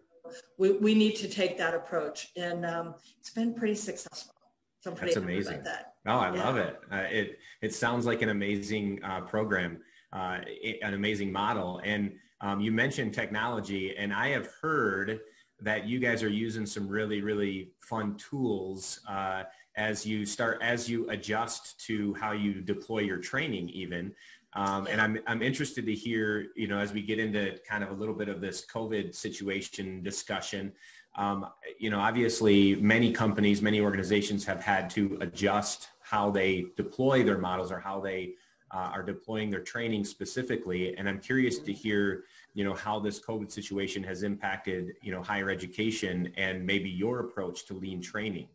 We, 0.57 0.71
we 0.77 0.95
need 0.95 1.17
to 1.17 1.27
take 1.27 1.57
that 1.57 1.73
approach. 1.73 2.29
And 2.37 2.65
um, 2.65 2.95
it's 3.19 3.31
been 3.31 3.53
pretty 3.53 3.75
successful. 3.75 4.33
So 4.79 4.91
I'm 4.91 4.95
pretty 4.95 5.15
That's 5.15 5.23
amazing. 5.25 5.63
That. 5.63 5.92
Oh, 6.05 6.17
I 6.17 6.35
yeah. 6.35 6.43
love 6.43 6.57
it. 6.57 6.79
Uh, 6.91 7.05
it. 7.09 7.39
It 7.61 7.73
sounds 7.73 8.05
like 8.05 8.21
an 8.21 8.29
amazing 8.29 9.01
uh, 9.03 9.21
program, 9.21 9.79
uh, 10.11 10.39
an 10.81 10.93
amazing 10.93 11.31
model. 11.31 11.81
And 11.83 12.13
um, 12.41 12.59
you 12.59 12.71
mentioned 12.71 13.13
technology, 13.13 13.95
and 13.95 14.13
I 14.13 14.29
have 14.29 14.49
heard 14.61 15.21
that 15.61 15.87
you 15.87 15.99
guys 15.99 16.21
are 16.23 16.29
using 16.29 16.65
some 16.65 16.87
really, 16.89 17.21
really 17.21 17.71
fun 17.79 18.17
tools 18.17 18.99
uh, 19.07 19.43
as 19.77 20.05
you 20.05 20.25
start, 20.25 20.61
as 20.61 20.89
you 20.89 21.09
adjust 21.09 21.79
to 21.87 22.13
how 22.15 22.33
you 22.33 22.61
deploy 22.61 22.99
your 22.99 23.17
training 23.17 23.69
even. 23.69 24.13
Um, 24.55 24.87
and 24.87 25.01
I'm, 25.01 25.19
I'm 25.25 25.41
interested 25.41 25.85
to 25.85 25.95
hear, 25.95 26.47
you 26.55 26.67
know, 26.67 26.77
as 26.77 26.93
we 26.93 27.01
get 27.01 27.17
into 27.17 27.57
kind 27.67 27.83
of 27.83 27.89
a 27.89 27.93
little 27.93 28.13
bit 28.13 28.29
of 28.29 28.39
this 28.41 28.65
COVID 28.65 29.15
situation 29.15 30.03
discussion, 30.03 30.73
um, 31.15 31.47
you 31.79 31.89
know, 31.89 31.99
obviously 31.99 32.75
many 32.75 33.11
companies, 33.11 33.61
many 33.61 33.81
organizations 33.81 34.45
have 34.45 34.61
had 34.61 34.89
to 34.91 35.17
adjust 35.21 35.89
how 36.03 36.29
they 36.29 36.67
deploy 36.75 37.23
their 37.23 37.37
models 37.37 37.71
or 37.71 37.79
how 37.79 37.99
they 37.99 38.33
uh, 38.71 38.91
are 38.93 39.03
deploying 39.03 39.49
their 39.49 39.61
training 39.61 40.03
specifically. 40.03 40.95
And 40.97 41.07
I'm 41.07 41.19
curious 41.19 41.59
to 41.59 41.71
hear, 41.71 42.23
you 42.53 42.63
know, 42.63 42.73
how 42.73 42.99
this 42.99 43.19
COVID 43.19 43.51
situation 43.51 44.03
has 44.03 44.23
impacted, 44.23 44.93
you 45.01 45.11
know, 45.11 45.21
higher 45.21 45.49
education 45.49 46.31
and 46.37 46.65
maybe 46.65 46.89
your 46.89 47.19
approach 47.19 47.65
to 47.67 47.73
lean 47.73 48.01
training. 48.01 48.47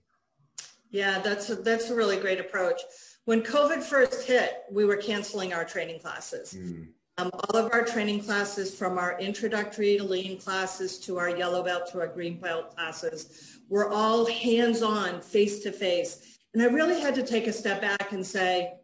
Yeah, 0.91 1.21
that's 1.21 1.51
a, 1.51 1.57
that's 1.57 1.91
a 1.91 1.95
really 1.95 2.17
great 2.17 2.41
approach. 2.41 2.81
When 3.27 3.43
COVID 3.43 3.83
first 3.83 4.27
hit, 4.27 4.65
we 4.71 4.85
were 4.85 4.97
canceling 4.97 5.53
our 5.53 5.65
training 5.65 6.01
classes. 6.01 6.55
Mm. 6.55 6.89
Um, 7.19 7.31
all 7.33 7.57
of 7.57 7.73
our 7.73 7.85
training 7.85 8.23
classes 8.23 8.75
from 8.75 8.97
our 8.97 9.19
introductory 9.19 9.99
to 9.99 10.05
lean 10.05 10.39
classes 10.39 10.99
to 11.01 11.19
our 11.19 11.29
yellow 11.29 11.65
belt 11.65 11.91
to 11.93 12.01
our 12.01 12.07
green 12.07 12.39
belt 12.39 12.75
classes 12.77 13.59
were 13.69 13.91
all 13.91 14.25
hands-on, 14.27 15.21
face-to-face. 15.21 16.38
And 16.55 16.63
I 16.63 16.67
really 16.67 17.01
had 17.01 17.15
to 17.17 17.23
take 17.23 17.47
a 17.47 17.53
step 17.53 17.81
back 17.81 18.13
and 18.13 18.27
say, 18.27 18.75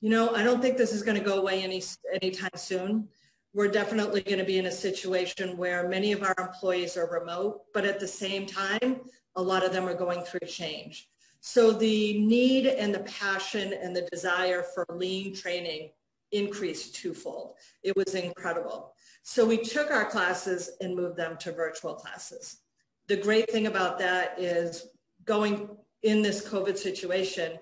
you 0.00 0.10
know, 0.10 0.34
I 0.34 0.42
don't 0.42 0.60
think 0.60 0.76
this 0.76 0.92
is 0.92 1.02
going 1.02 1.18
to 1.18 1.24
go 1.24 1.38
away 1.38 1.62
any 1.62 1.82
anytime 2.20 2.50
soon. 2.54 3.08
We're 3.54 3.68
definitely 3.68 4.20
going 4.20 4.38
to 4.38 4.44
be 4.44 4.58
in 4.58 4.66
a 4.66 4.72
situation 4.72 5.56
where 5.56 5.88
many 5.88 6.12
of 6.12 6.22
our 6.22 6.34
employees 6.38 6.96
are 6.96 7.10
remote, 7.10 7.62
but 7.72 7.84
at 7.84 7.98
the 7.98 8.06
same 8.06 8.46
time, 8.46 9.00
a 9.34 9.42
lot 9.42 9.64
of 9.64 9.72
them 9.72 9.88
are 9.88 9.94
going 9.94 10.22
through 10.22 10.46
change. 10.46 11.08
So 11.40 11.72
the 11.72 12.20
need 12.20 12.66
and 12.66 12.94
the 12.94 13.00
passion 13.00 13.72
and 13.72 13.94
the 13.94 14.08
desire 14.12 14.62
for 14.74 14.84
lean 14.90 15.34
training 15.34 15.90
increased 16.32 16.96
twofold. 16.96 17.54
It 17.82 17.96
was 17.96 18.14
incredible. 18.14 18.92
So 19.22 19.46
we 19.46 19.58
took 19.58 19.90
our 19.90 20.04
classes 20.04 20.70
and 20.80 20.94
moved 20.94 21.16
them 21.16 21.36
to 21.38 21.52
virtual 21.52 21.94
classes. 21.94 22.58
The 23.06 23.16
great 23.16 23.50
thing 23.50 23.66
about 23.66 23.98
that 24.00 24.40
is 24.40 24.88
going 25.24 25.70
in 26.06 26.22
this 26.22 26.46
COVID 26.46 26.76
situation 26.76 27.58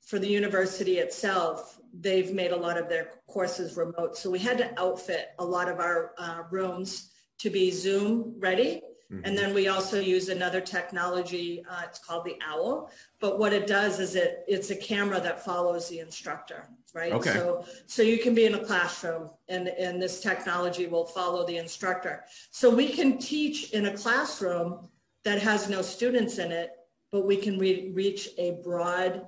for 0.00 0.18
the 0.18 0.28
university 0.28 0.98
itself, 0.98 1.78
they've 2.00 2.32
made 2.32 2.52
a 2.52 2.56
lot 2.56 2.76
of 2.76 2.88
their 2.88 3.10
courses 3.26 3.76
remote. 3.76 4.16
So 4.16 4.30
we 4.30 4.38
had 4.38 4.58
to 4.58 4.80
outfit 4.80 5.28
a 5.38 5.44
lot 5.44 5.68
of 5.68 5.78
our 5.78 6.12
uh, 6.18 6.42
rooms 6.50 7.12
to 7.38 7.50
be 7.50 7.70
Zoom 7.70 8.34
ready 8.38 8.82
Mm-hmm. 9.12 9.26
And 9.26 9.36
then 9.36 9.52
we 9.52 9.68
also 9.68 10.00
use 10.00 10.28
another 10.30 10.60
technology, 10.60 11.62
uh, 11.68 11.82
it's 11.84 11.98
called 11.98 12.24
the 12.24 12.36
OWL. 12.50 12.90
But 13.20 13.38
what 13.38 13.52
it 13.52 13.66
does 13.66 14.00
is 14.00 14.14
it 14.14 14.44
it's 14.48 14.70
a 14.70 14.76
camera 14.76 15.20
that 15.20 15.44
follows 15.44 15.88
the 15.88 15.98
instructor, 15.98 16.68
right? 16.94 17.12
Okay. 17.12 17.32
So 17.32 17.64
so 17.86 18.02
you 18.02 18.18
can 18.18 18.34
be 18.34 18.46
in 18.46 18.54
a 18.54 18.64
classroom 18.64 19.30
and, 19.48 19.68
and 19.68 20.00
this 20.00 20.20
technology 20.20 20.86
will 20.86 21.04
follow 21.04 21.46
the 21.46 21.58
instructor. 21.58 22.24
So 22.50 22.70
we 22.70 22.88
can 22.88 23.18
teach 23.18 23.72
in 23.72 23.86
a 23.86 23.96
classroom 23.96 24.88
that 25.24 25.40
has 25.42 25.68
no 25.68 25.82
students 25.82 26.38
in 26.38 26.50
it, 26.50 26.70
but 27.12 27.26
we 27.26 27.36
can 27.36 27.58
re- 27.58 27.92
reach 27.94 28.30
a 28.38 28.58
broad 28.64 29.26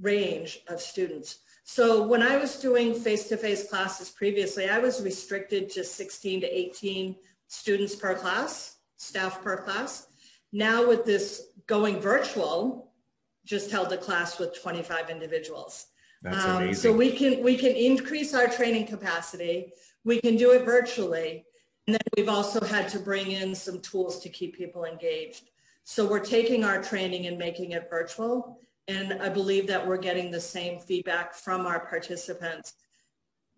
range 0.00 0.60
of 0.68 0.80
students. 0.80 1.38
So 1.64 2.06
when 2.06 2.22
I 2.22 2.36
was 2.36 2.60
doing 2.60 2.94
face-to-face 2.94 3.68
classes 3.68 4.10
previously, 4.10 4.68
I 4.68 4.78
was 4.78 5.02
restricted 5.02 5.70
to 5.70 5.82
16 5.82 6.42
to 6.42 6.46
18 6.46 7.16
students 7.48 7.96
per 7.96 8.14
class 8.14 8.76
staff 9.02 9.42
per 9.42 9.56
class. 9.56 10.06
Now 10.52 10.86
with 10.86 11.04
this 11.04 11.48
going 11.66 12.00
virtual, 12.00 12.92
just 13.44 13.70
held 13.70 13.92
a 13.92 13.96
class 13.96 14.38
with 14.38 14.60
25 14.60 15.10
individuals. 15.10 15.86
That's 16.22 16.44
um, 16.44 16.62
amazing. 16.62 16.74
So 16.74 16.96
we 16.96 17.10
can 17.10 17.42
we 17.42 17.56
can 17.56 17.72
increase 17.72 18.32
our 18.32 18.46
training 18.46 18.86
capacity. 18.86 19.72
We 20.04 20.20
can 20.20 20.36
do 20.36 20.52
it 20.52 20.64
virtually, 20.64 21.44
and 21.86 21.94
then 21.94 22.00
we've 22.16 22.28
also 22.28 22.64
had 22.64 22.88
to 22.90 23.00
bring 23.00 23.32
in 23.32 23.54
some 23.56 23.80
tools 23.80 24.20
to 24.20 24.28
keep 24.28 24.56
people 24.56 24.84
engaged. 24.84 25.50
So 25.84 26.08
we're 26.08 26.20
taking 26.20 26.64
our 26.64 26.82
training 26.82 27.26
and 27.26 27.36
making 27.36 27.72
it 27.72 27.88
virtual, 27.90 28.58
and 28.88 29.14
I 29.14 29.28
believe 29.28 29.66
that 29.66 29.86
we're 29.86 29.96
getting 29.98 30.30
the 30.30 30.40
same 30.40 30.80
feedback 30.80 31.34
from 31.34 31.66
our 31.66 31.86
participants 31.86 32.74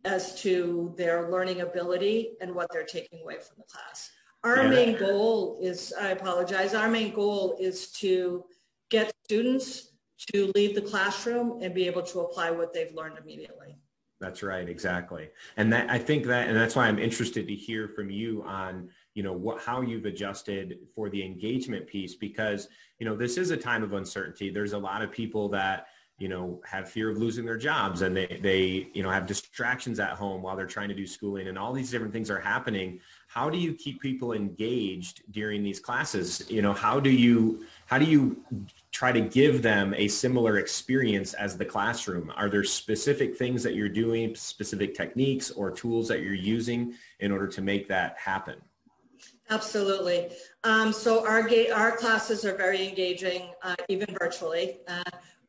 as 0.04 0.34
to 0.42 0.94
their 0.96 1.30
learning 1.30 1.60
ability 1.60 2.32
and 2.40 2.54
what 2.54 2.68
they're 2.72 2.84
taking 2.84 3.20
away 3.22 3.36
from 3.36 3.56
the 3.58 3.64
class. 3.64 4.10
Our 4.42 4.64
yeah. 4.64 4.68
main 4.68 4.98
goal 4.98 5.58
is, 5.62 5.94
I 5.98 6.08
apologize, 6.10 6.74
our 6.74 6.90
main 6.90 7.14
goal 7.14 7.56
is 7.58 7.90
to 7.92 8.44
get 8.90 9.10
students 9.24 9.92
to 10.32 10.52
leave 10.54 10.74
the 10.74 10.82
classroom 10.82 11.62
and 11.62 11.74
be 11.74 11.86
able 11.86 12.02
to 12.02 12.20
apply 12.20 12.50
what 12.50 12.72
they've 12.72 12.92
learned 12.94 13.18
immediately. 13.18 13.78
That's 14.20 14.42
right, 14.42 14.68
exactly. 14.68 15.30
And 15.56 15.72
that 15.72 15.90
I 15.90 15.98
think 15.98 16.26
that, 16.26 16.48
and 16.48 16.56
that's 16.56 16.76
why 16.76 16.86
I'm 16.86 16.98
interested 16.98 17.48
to 17.48 17.54
hear 17.54 17.88
from 17.88 18.10
you 18.10 18.42
on, 18.46 18.90
you 19.14 19.22
know, 19.22 19.32
what, 19.32 19.60
how 19.62 19.80
you've 19.80 20.04
adjusted 20.04 20.78
for 20.94 21.08
the 21.08 21.24
engagement 21.24 21.86
piece, 21.86 22.14
because, 22.14 22.68
you 22.98 23.06
know, 23.06 23.16
this 23.16 23.36
is 23.36 23.50
a 23.50 23.56
time 23.56 23.82
of 23.82 23.92
uncertainty. 23.92 24.50
There's 24.50 24.72
a 24.72 24.78
lot 24.78 25.02
of 25.02 25.12
people 25.12 25.48
that, 25.50 25.86
you 26.18 26.28
know, 26.28 26.60
have 26.64 26.88
fear 26.88 27.10
of 27.10 27.18
losing 27.18 27.44
their 27.44 27.56
jobs 27.56 28.02
and 28.02 28.16
they, 28.16 28.38
they, 28.40 28.88
you 28.92 29.02
know, 29.02 29.10
have 29.10 29.26
distractions 29.26 29.98
at 29.98 30.10
home 30.10 30.42
while 30.42 30.56
they're 30.56 30.66
trying 30.66 30.88
to 30.88 30.94
do 30.94 31.06
schooling 31.06 31.48
and 31.48 31.58
all 31.58 31.72
these 31.72 31.90
different 31.90 32.12
things 32.12 32.30
are 32.30 32.40
happening. 32.40 33.00
How 33.26 33.50
do 33.50 33.58
you 33.58 33.74
keep 33.74 34.00
people 34.00 34.32
engaged 34.32 35.22
during 35.32 35.64
these 35.64 35.80
classes? 35.80 36.48
You 36.48 36.62
know, 36.62 36.72
how 36.72 37.00
do 37.00 37.10
you, 37.10 37.66
how 37.86 37.98
do 37.98 38.04
you 38.04 38.44
try 38.92 39.10
to 39.10 39.20
give 39.20 39.62
them 39.62 39.92
a 39.96 40.06
similar 40.06 40.58
experience 40.58 41.34
as 41.34 41.56
the 41.56 41.64
classroom? 41.64 42.32
Are 42.36 42.48
there 42.48 42.62
specific 42.62 43.36
things 43.36 43.64
that 43.64 43.74
you're 43.74 43.88
doing, 43.88 44.36
specific 44.36 44.94
techniques 44.94 45.50
or 45.50 45.72
tools 45.72 46.06
that 46.08 46.20
you're 46.20 46.32
using 46.34 46.94
in 47.18 47.32
order 47.32 47.48
to 47.48 47.60
make 47.60 47.88
that 47.88 48.16
happen? 48.18 48.56
Absolutely. 49.50 50.30
Um, 50.64 50.92
so 50.92 51.26
our, 51.26 51.48
our 51.74 51.96
classes 51.96 52.44
are 52.44 52.56
very 52.56 52.88
engaging, 52.88 53.50
uh, 53.62 53.76
even 53.88 54.14
virtually. 54.18 54.78
Uh, 54.88 55.02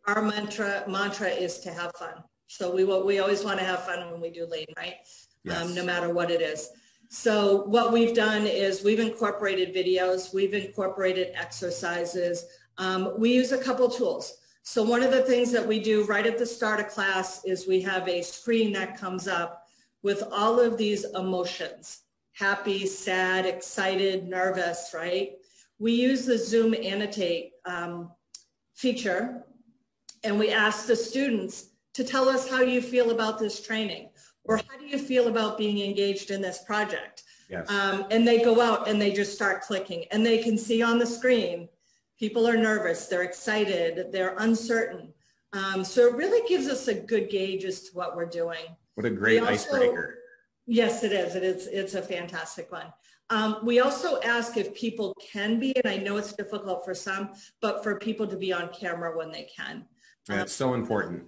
our 0.07 0.21
mantra 0.21 0.83
mantra 0.87 1.29
is 1.29 1.59
to 1.59 1.71
have 1.71 1.91
fun. 1.97 2.23
So 2.47 2.73
we 2.73 2.83
we 2.83 3.19
always 3.19 3.43
want 3.43 3.59
to 3.59 3.65
have 3.65 3.85
fun 3.85 4.11
when 4.11 4.21
we 4.21 4.29
do 4.29 4.45
lean, 4.45 4.67
right? 4.77 4.95
Yes. 5.43 5.61
Um, 5.61 5.73
no 5.73 5.83
matter 5.83 6.13
what 6.13 6.29
it 6.29 6.41
is. 6.41 6.69
So 7.09 7.63
what 7.63 7.93
we've 7.93 8.13
done 8.13 8.45
is 8.45 8.83
we've 8.83 8.99
incorporated 8.99 9.73
videos, 9.73 10.33
we've 10.33 10.53
incorporated 10.53 11.31
exercises. 11.35 12.45
Um, 12.77 13.13
we 13.17 13.33
use 13.33 13.51
a 13.51 13.57
couple 13.57 13.89
tools. 13.89 14.37
So 14.63 14.83
one 14.83 15.03
of 15.03 15.11
the 15.11 15.23
things 15.23 15.51
that 15.51 15.65
we 15.65 15.79
do 15.79 16.03
right 16.05 16.25
at 16.25 16.37
the 16.39 16.45
start 16.45 16.79
of 16.79 16.87
class 16.87 17.45
is 17.45 17.67
we 17.67 17.81
have 17.81 18.07
a 18.07 18.23
screen 18.23 18.73
that 18.73 18.97
comes 18.97 19.27
up 19.27 19.67
with 20.01 20.23
all 20.31 20.59
of 20.59 20.77
these 20.77 21.05
emotions, 21.13 22.01
happy, 22.35 22.85
sad, 22.85 23.45
excited, 23.45 24.27
nervous, 24.27 24.91
right? 24.93 25.37
We 25.79 25.93
use 25.93 26.25
the 26.25 26.37
Zoom 26.37 26.75
annotate 26.75 27.53
um, 27.65 28.11
feature 28.75 29.45
and 30.23 30.37
we 30.37 30.51
ask 30.51 30.85
the 30.85 30.95
students 30.95 31.69
to 31.93 32.03
tell 32.03 32.27
us 32.27 32.49
how 32.49 32.61
you 32.61 32.81
feel 32.81 33.11
about 33.11 33.39
this 33.39 33.65
training 33.65 34.09
or 34.43 34.57
how 34.57 34.77
do 34.77 34.85
you 34.85 34.97
feel 34.97 35.29
about 35.29 35.57
being 35.57 35.79
engaged 35.79 36.29
in 36.29 36.41
this 36.41 36.61
project? 36.63 37.23
Yes. 37.49 37.69
Um, 37.69 38.05
and 38.11 38.27
they 38.27 38.43
go 38.43 38.59
out 38.59 38.89
and 38.89 39.01
they 39.01 39.13
just 39.13 39.33
start 39.33 39.61
clicking 39.61 40.03
and 40.11 40.25
they 40.25 40.39
can 40.43 40.57
see 40.57 40.81
on 40.81 40.99
the 40.99 41.05
screen, 41.05 41.69
people 42.19 42.45
are 42.47 42.57
nervous, 42.57 43.07
they're 43.07 43.23
excited, 43.23 44.11
they're 44.11 44.35
uncertain. 44.39 45.13
Um, 45.53 45.85
so 45.85 46.07
it 46.07 46.15
really 46.15 46.45
gives 46.49 46.67
us 46.67 46.89
a 46.89 46.93
good 46.93 47.29
gauge 47.29 47.63
as 47.63 47.81
to 47.83 47.91
what 47.93 48.17
we're 48.17 48.25
doing. 48.25 48.75
What 48.95 49.05
a 49.05 49.09
great 49.09 49.39
also, 49.39 49.53
icebreaker. 49.53 50.19
Yes, 50.67 51.03
it 51.03 51.11
is. 51.11 51.35
It 51.35 51.43
is. 51.43 51.67
It's 51.67 51.93
a 51.93 52.01
fantastic 52.01 52.71
one. 52.71 52.91
Um, 53.29 53.57
we 53.63 53.79
also 53.79 54.21
ask 54.21 54.57
if 54.57 54.73
people 54.75 55.15
can 55.19 55.59
be, 55.59 55.75
and 55.75 55.91
I 55.91 55.97
know 55.97 56.17
it's 56.17 56.33
difficult 56.33 56.85
for 56.85 56.93
some, 56.93 57.29
but 57.61 57.83
for 57.83 57.97
people 57.97 58.27
to 58.27 58.37
be 58.37 58.53
on 58.53 58.69
camera 58.69 59.15
when 59.17 59.31
they 59.31 59.43
can. 59.55 59.85
That's 60.27 60.53
so 60.53 60.73
important. 60.73 61.23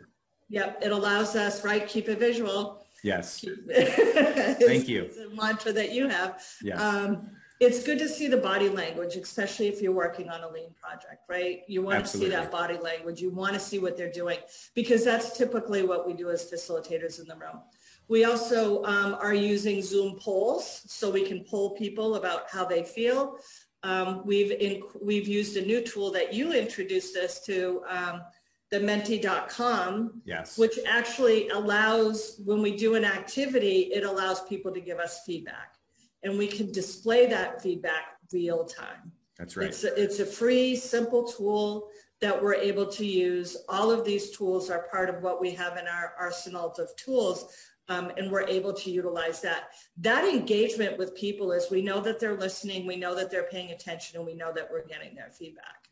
Yep, 0.50 0.80
it 0.84 0.92
allows 0.92 1.36
us, 1.36 1.64
right? 1.64 1.88
Keep 1.88 2.10
it 2.10 2.20
visual. 2.20 2.86
Yes. 3.04 3.44
Thank 3.70 4.88
you. 4.88 5.04
It's 5.04 5.18
a 5.18 5.30
mantra 5.36 5.72
that 5.74 5.92
you 5.92 6.08
have. 6.08 6.44
Yeah. 6.62 6.82
Um, 6.82 7.32
it's 7.60 7.84
good 7.84 7.98
to 8.00 8.08
see 8.08 8.28
the 8.28 8.38
body 8.38 8.70
language, 8.70 9.16
especially 9.16 9.68
if 9.68 9.82
you're 9.82 9.92
working 9.92 10.30
on 10.30 10.44
a 10.44 10.50
lean 10.50 10.70
project, 10.80 11.24
right? 11.28 11.62
You 11.68 11.82
want 11.82 11.98
Absolutely. 11.98 12.32
to 12.32 12.38
see 12.38 12.42
that 12.42 12.52
body 12.52 12.78
language. 12.78 13.20
You 13.20 13.32
want 13.32 13.56
to 13.56 13.60
see 13.60 13.80
what 13.80 13.98
they're 13.98 14.12
doing 14.12 14.38
because 14.76 15.04
that's 15.04 15.36
typically 15.36 15.82
what 15.82 16.06
we 16.06 16.14
do 16.14 16.30
as 16.30 16.50
facilitators 16.50 17.20
in 17.20 17.26
the 17.28 17.36
room. 17.36 17.60
We 18.08 18.24
also 18.26 18.84
um, 18.84 19.16
are 19.16 19.34
using 19.34 19.82
Zoom 19.82 20.18
polls 20.20 20.84
so 20.88 21.10
we 21.10 21.26
can 21.26 21.44
poll 21.44 21.76
people 21.76 22.16
about 22.16 22.50
how 22.50 22.66
they 22.66 22.84
feel. 22.84 23.38
Um, 23.84 24.22
we've 24.26 24.52
in, 24.52 24.84
we've 25.02 25.28
used 25.28 25.58
a 25.58 25.62
new 25.62 25.82
tool 25.82 26.12
that 26.12 26.34
you 26.34 26.54
introduced 26.54 27.16
us 27.18 27.42
to, 27.46 27.84
um, 27.90 28.22
the 28.70 28.80
menti.com, 28.82 30.22
yes. 30.26 30.58
which 30.58 30.78
actually 30.86 31.48
allows 31.50 32.42
when 32.44 32.62
we 32.62 32.76
do 32.76 32.96
an 32.96 33.06
activity, 33.06 33.92
it 33.94 34.04
allows 34.04 34.44
people 34.44 34.74
to 34.74 34.82
give 34.82 35.00
us 35.00 35.22
feedback 35.26 35.78
and 36.24 36.38
we 36.38 36.48
can 36.48 36.72
display 36.72 37.28
that 37.28 37.62
feedback 37.62 38.18
real 38.34 38.66
time. 38.66 39.12
That's 39.38 39.56
right. 39.56 39.68
It's 39.68 39.84
a, 39.84 40.02
it's 40.02 40.20
a 40.20 40.26
free, 40.26 40.76
simple 40.76 41.24
tool 41.24 41.90
that 42.20 42.42
we're 42.42 42.56
able 42.56 42.86
to 42.86 43.06
use. 43.06 43.58
All 43.70 43.92
of 43.92 44.04
these 44.04 44.32
tools 44.32 44.70
are 44.70 44.88
part 44.92 45.10
of 45.10 45.22
what 45.22 45.40
we 45.40 45.52
have 45.52 45.78
in 45.78 45.88
our 45.88 46.14
arsenal 46.20 46.74
of 46.78 46.96
tools. 46.96 47.54
Um, 47.90 48.12
and 48.18 48.30
we're 48.30 48.48
able 48.48 48.74
to 48.74 48.92
utilize 48.92 49.40
that. 49.42 49.70
That 49.98 50.26
engagement 50.26 50.98
with 50.98 51.16
people 51.16 51.54
is 51.54 51.72
we 51.72 51.82
know 51.82 52.02
that 52.02 52.20
they're 52.20 52.36
listening, 52.36 52.86
we 52.86 52.98
know 52.98 53.16
that 53.16 53.32
they're 53.32 53.48
paying 53.50 53.72
attention, 53.72 54.18
and 54.18 54.26
we 54.26 54.34
know 54.34 54.52
that 54.54 54.70
we're 54.70 54.86
getting 54.86 55.16
their 55.16 55.30
feedback. 55.32 55.88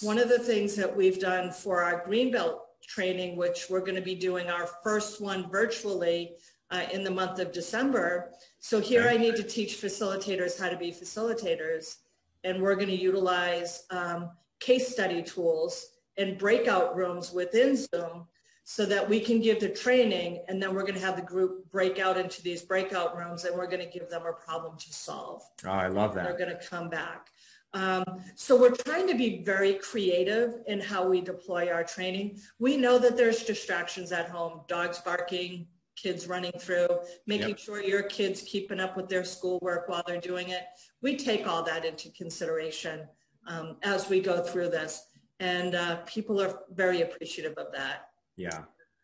One 0.00 0.18
of 0.18 0.30
the 0.30 0.38
things 0.38 0.74
that 0.76 0.94
we've 0.96 1.18
done 1.18 1.50
for 1.50 1.82
our 1.82 2.02
Greenbelt 2.06 2.60
training, 2.86 3.36
which 3.36 3.66
we're 3.68 3.80
going 3.80 3.94
to 3.96 4.00
be 4.00 4.14
doing 4.14 4.48
our 4.48 4.68
first 4.82 5.20
one 5.20 5.50
virtually 5.50 6.32
uh, 6.70 6.84
in 6.92 7.04
the 7.04 7.10
month 7.10 7.38
of 7.38 7.52
December. 7.52 8.30
So 8.58 8.80
here. 8.80 9.08
I 9.08 9.16
need 9.16 9.36
to 9.36 9.42
teach 9.42 9.80
facilitators 9.80 10.58
how 10.60 10.68
to 10.68 10.76
be 10.76 10.92
facilitators, 10.92 11.96
and 12.44 12.62
we're 12.62 12.74
going 12.74 12.88
to 12.88 12.96
utilize 12.96 13.84
um, 13.90 14.30
case 14.60 14.88
study 14.88 15.22
tools 15.22 15.90
and 16.16 16.36
breakout 16.36 16.96
rooms 16.96 17.32
within 17.32 17.76
Zoom 17.76 18.26
so 18.64 18.84
that 18.84 19.08
we 19.08 19.18
can 19.18 19.40
give 19.40 19.60
the 19.60 19.68
training 19.68 20.42
and 20.46 20.62
then 20.62 20.74
we're 20.74 20.82
going 20.82 20.94
to 20.94 21.00
have 21.00 21.16
the 21.16 21.22
group 21.22 21.70
break 21.70 21.98
out 21.98 22.18
into 22.18 22.42
these 22.42 22.60
breakout 22.60 23.16
rooms 23.16 23.44
and 23.44 23.56
we're 23.56 23.66
going 23.66 23.80
to 23.80 23.98
give 23.98 24.10
them 24.10 24.26
a 24.26 24.32
problem 24.32 24.76
to 24.76 24.92
solve. 24.92 25.42
Oh, 25.64 25.70
I 25.70 25.86
love 25.86 26.14
that. 26.14 26.24
They're 26.24 26.46
going 26.46 26.58
to 26.58 26.66
come 26.66 26.90
back. 26.90 27.28
Um, 27.74 28.04
so 28.34 28.60
we're 28.60 28.74
trying 28.74 29.06
to 29.08 29.14
be 29.14 29.42
very 29.42 29.74
creative 29.74 30.56
in 30.66 30.80
how 30.80 31.06
we 31.08 31.20
deploy 31.20 31.70
our 31.70 31.84
training. 31.84 32.40
We 32.58 32.76
know 32.76 32.98
that 32.98 33.16
there's 33.16 33.42
distractions 33.44 34.12
at 34.12 34.28
home, 34.28 34.60
dogs 34.68 34.98
barking, 34.98 35.66
kids 35.96 36.28
running 36.28 36.52
through, 36.52 36.88
making 37.26 37.48
yep. 37.48 37.58
sure 37.58 37.82
your 37.82 38.02
kids 38.02 38.42
keeping 38.42 38.80
up 38.80 38.96
with 38.96 39.08
their 39.08 39.24
schoolwork 39.24 39.88
while 39.88 40.02
they're 40.06 40.20
doing 40.20 40.50
it. 40.50 40.64
We 41.02 41.16
take 41.16 41.46
all 41.46 41.62
that 41.64 41.84
into 41.84 42.10
consideration 42.10 43.08
um, 43.48 43.76
as 43.82 44.08
we 44.08 44.20
go 44.20 44.42
through 44.42 44.70
this. 44.70 45.06
And 45.40 45.74
uh, 45.74 45.96
people 46.06 46.40
are 46.40 46.60
very 46.72 47.02
appreciative 47.02 47.54
of 47.58 47.72
that. 47.72 48.10
Yeah. 48.36 48.62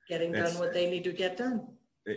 Getting 0.08 0.32
That's, 0.32 0.52
done 0.52 0.60
what 0.60 0.72
they 0.72 0.90
need 0.90 1.04
to 1.04 1.12
get 1.12 1.36
done. 1.36 1.66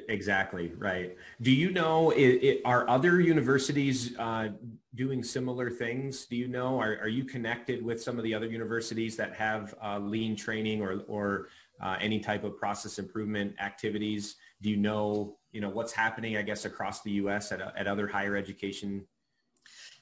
Exactly 0.10 0.74
right. 0.78 1.16
Do 1.42 1.52
you 1.52 1.72
know, 1.72 2.12
it, 2.12 2.44
it, 2.44 2.62
are 2.66 2.90
other 2.90 3.22
universities 3.22 4.18
uh, 4.20 4.50
doing 4.96 5.24
similar 5.24 5.70
things? 5.70 6.26
Do 6.26 6.36
you 6.36 6.50
know, 6.50 6.78
are, 6.78 6.98
are 7.00 7.08
you 7.08 7.24
connected 7.24 7.82
with 7.82 8.02
some 8.02 8.18
of 8.18 8.26
the 8.26 8.34
other 8.34 8.48
universities 8.48 9.16
that 9.16 9.34
have 9.36 9.76
uh, 9.82 9.98
lean 10.00 10.36
training 10.36 10.82
or, 10.82 11.04
or 11.08 11.48
uh, 11.80 11.96
any 12.02 12.20
type 12.20 12.44
of 12.44 12.58
process 12.58 13.00
improvement 13.00 13.56
activities? 13.62 14.36
Do 14.62 14.70
you 14.70 14.78
know, 14.78 15.38
you 15.54 15.62
know, 15.62 15.70
what's 15.70 15.94
happening, 15.94 16.36
I 16.36 16.42
guess, 16.42 16.66
across 16.66 17.02
the 17.02 17.12
U.S. 17.12 17.54
at, 17.54 17.62
at 17.62 17.88
other 17.88 18.08
higher 18.08 18.36
education? 18.36 19.06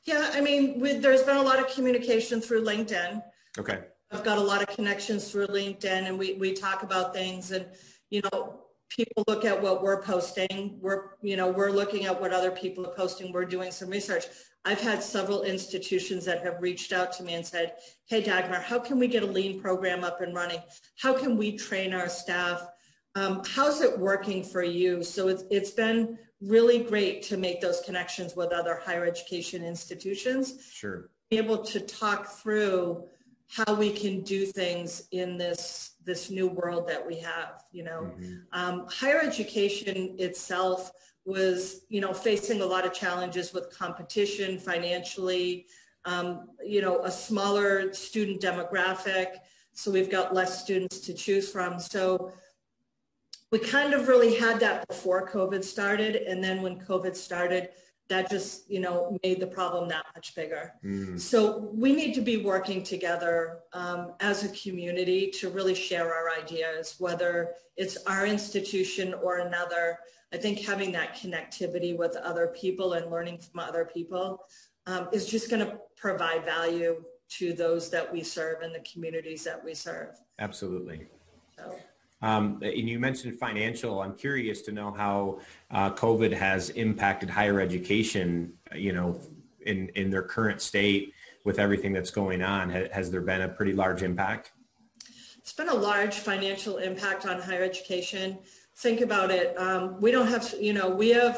Yeah, 0.05 0.29
I 0.33 0.41
mean, 0.41 0.79
with, 0.79 1.01
there's 1.01 1.23
been 1.23 1.37
a 1.37 1.41
lot 1.41 1.59
of 1.59 1.67
communication 1.67 2.39
through 2.39 2.63
LinkedIn. 2.63 3.23
Okay. 3.57 3.79
I've 4.11 4.23
got 4.23 4.37
a 4.37 4.41
lot 4.41 4.61
of 4.61 4.67
connections 4.69 5.31
through 5.31 5.47
LinkedIn, 5.47 6.07
and 6.07 6.17
we 6.17 6.33
we 6.33 6.53
talk 6.53 6.83
about 6.83 7.13
things, 7.13 7.51
and 7.51 7.65
you 8.11 8.21
know, 8.21 8.61
people 8.89 9.23
look 9.27 9.45
at 9.45 9.59
what 9.59 9.81
we're 9.81 10.01
posting. 10.03 10.77
We're 10.79 11.15
you 11.21 11.35
know 11.35 11.49
we're 11.49 11.71
looking 11.71 12.05
at 12.05 12.19
what 12.21 12.31
other 12.31 12.51
people 12.51 12.85
are 12.85 12.93
posting. 12.93 13.33
We're 13.33 13.45
doing 13.45 13.71
some 13.71 13.89
research. 13.89 14.25
I've 14.63 14.79
had 14.79 15.03
several 15.03 15.43
institutions 15.43 16.25
that 16.25 16.43
have 16.43 16.61
reached 16.61 16.93
out 16.93 17.11
to 17.13 17.23
me 17.23 17.33
and 17.33 17.45
said, 17.45 17.73
"Hey, 18.05 18.21
Dagmar, 18.21 18.61
how 18.61 18.77
can 18.77 18.99
we 18.99 19.07
get 19.07 19.23
a 19.23 19.27
lean 19.27 19.59
program 19.59 20.03
up 20.03 20.21
and 20.21 20.35
running? 20.35 20.59
How 20.99 21.13
can 21.13 21.35
we 21.35 21.57
train 21.57 21.93
our 21.93 22.09
staff?" 22.09 22.67
Um, 23.15 23.41
how's 23.45 23.81
it 23.81 23.97
working 23.97 24.43
for 24.43 24.61
you? 24.61 25.01
So 25.01 25.29
it's, 25.29 25.45
it's 25.49 25.71
been 25.71 26.17
really 26.41 26.79
great 26.83 27.21
to 27.23 27.37
make 27.37 27.61
those 27.61 27.81
connections 27.81 28.35
with 28.35 28.51
other 28.51 28.81
higher 28.83 29.05
education 29.05 29.63
institutions. 29.63 30.69
Sure. 30.71 31.09
Be 31.29 31.37
able 31.37 31.59
to 31.59 31.79
talk 31.79 32.27
through 32.27 33.07
how 33.47 33.73
we 33.75 33.91
can 33.91 34.21
do 34.21 34.45
things 34.45 35.07
in 35.11 35.37
this 35.37 35.91
this 36.03 36.29
new 36.29 36.47
world 36.47 36.87
that 36.87 37.05
we 37.05 37.17
have. 37.17 37.63
You 37.71 37.83
know, 37.83 38.11
mm-hmm. 38.19 38.35
um, 38.51 38.85
higher 38.89 39.19
education 39.19 40.15
itself 40.19 40.91
was 41.25 41.81
you 41.89 42.01
know 42.01 42.13
facing 42.13 42.61
a 42.61 42.65
lot 42.65 42.85
of 42.85 42.93
challenges 42.93 43.53
with 43.53 43.75
competition 43.75 44.59
financially. 44.59 45.67
Um, 46.05 46.49
you 46.63 46.81
know, 46.81 47.01
a 47.03 47.11
smaller 47.11 47.91
student 47.91 48.39
demographic, 48.39 49.37
so 49.73 49.89
we've 49.89 50.11
got 50.11 50.35
less 50.35 50.61
students 50.61 50.99
to 50.99 51.13
choose 51.13 51.49
from. 51.51 51.79
So 51.79 52.31
we 53.51 53.59
kind 53.59 53.93
of 53.93 54.07
really 54.07 54.35
had 54.35 54.59
that 54.59 54.87
before 54.87 55.27
COVID 55.27 55.63
started. 55.63 56.15
And 56.15 56.43
then 56.43 56.61
when 56.61 56.79
COVID 56.79 57.15
started, 57.15 57.69
that 58.07 58.29
just, 58.29 58.69
you 58.69 58.79
know, 58.79 59.17
made 59.23 59.39
the 59.39 59.47
problem 59.47 59.89
that 59.89 60.05
much 60.15 60.35
bigger. 60.35 60.73
Mm. 60.83 61.19
So 61.19 61.71
we 61.73 61.93
need 61.93 62.13
to 62.13 62.21
be 62.21 62.37
working 62.37 62.83
together 62.83 63.59
um, 63.73 64.13
as 64.19 64.43
a 64.43 64.49
community 64.49 65.31
to 65.39 65.49
really 65.49 65.73
share 65.73 66.13
our 66.13 66.29
ideas, 66.39 66.95
whether 66.99 67.53
it's 67.77 67.97
our 68.05 68.25
institution 68.27 69.15
or 69.15 69.39
another. 69.39 69.97
I 70.33 70.37
think 70.37 70.59
having 70.59 70.91
that 70.91 71.15
connectivity 71.15 71.97
with 71.97 72.15
other 72.17 72.47
people 72.47 72.93
and 72.93 73.09
learning 73.09 73.39
from 73.39 73.59
other 73.59 73.85
people 73.85 74.45
um, 74.85 75.07
is 75.11 75.25
just 75.25 75.49
going 75.49 75.65
to 75.65 75.79
provide 75.95 76.45
value 76.45 77.03
to 77.27 77.53
those 77.53 77.89
that 77.89 78.11
we 78.11 78.21
serve 78.21 78.61
and 78.61 78.73
the 78.73 78.81
communities 78.81 79.43
that 79.45 79.63
we 79.63 79.73
serve. 79.73 80.09
Absolutely. 80.37 81.07
So. 81.57 81.75
Um, 82.25 82.59
and 82.63 82.89
you 82.89 82.97
mentioned 82.99 83.37
financial. 83.37 84.01
I'm 84.01 84.15
curious 84.15 84.63
to 84.63 84.71
know 84.71 84.91
how 84.91 85.39
uh, 85.69 85.91
COVID 85.91 86.31
has 86.33 86.71
impacted 86.71 87.29
higher 87.29 87.59
education. 87.61 88.53
You 88.73 88.93
know, 88.93 89.19
in 89.65 89.89
in 89.89 90.09
their 90.09 90.23
current 90.23 90.61
state 90.61 91.13
with 91.43 91.59
everything 91.59 91.93
that's 91.93 92.11
going 92.11 92.41
on. 92.41 92.69
Has, 92.69 92.87
has 92.91 93.11
there 93.11 93.21
been 93.21 93.41
a 93.41 93.49
pretty 93.49 93.73
large 93.73 94.01
impact? 94.01 94.53
It's 95.37 95.53
been 95.53 95.69
a 95.69 95.75
large 95.75 96.15
financial 96.15 96.77
impact 96.77 97.27
on 97.27 97.39
higher 97.39 97.63
education. 97.63 98.39
Think 98.77 99.01
about 99.01 99.29
it. 99.29 99.55
Um, 99.57 100.01
we 100.01 100.11
don't 100.11 100.27
have, 100.27 100.53
you 100.59 100.73
know, 100.73 100.89
we 100.89 101.09
have 101.09 101.37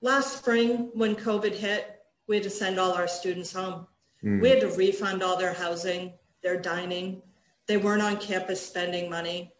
last 0.00 0.38
spring 0.38 0.90
when 0.94 1.14
COVID 1.14 1.54
hit, 1.54 2.00
we 2.26 2.36
had 2.36 2.42
to 2.42 2.50
send 2.50 2.80
all 2.80 2.92
our 2.92 3.06
students 3.06 3.52
home. 3.52 3.86
Mm. 4.24 4.42
We 4.42 4.48
had 4.50 4.60
to 4.62 4.68
refund 4.68 5.22
all 5.22 5.38
their 5.38 5.52
housing, 5.52 6.14
their 6.42 6.60
dining 6.60 7.22
they 7.66 7.76
weren't 7.76 8.02
on 8.02 8.16
campus 8.18 8.64
spending 8.64 9.10
money. 9.10 9.52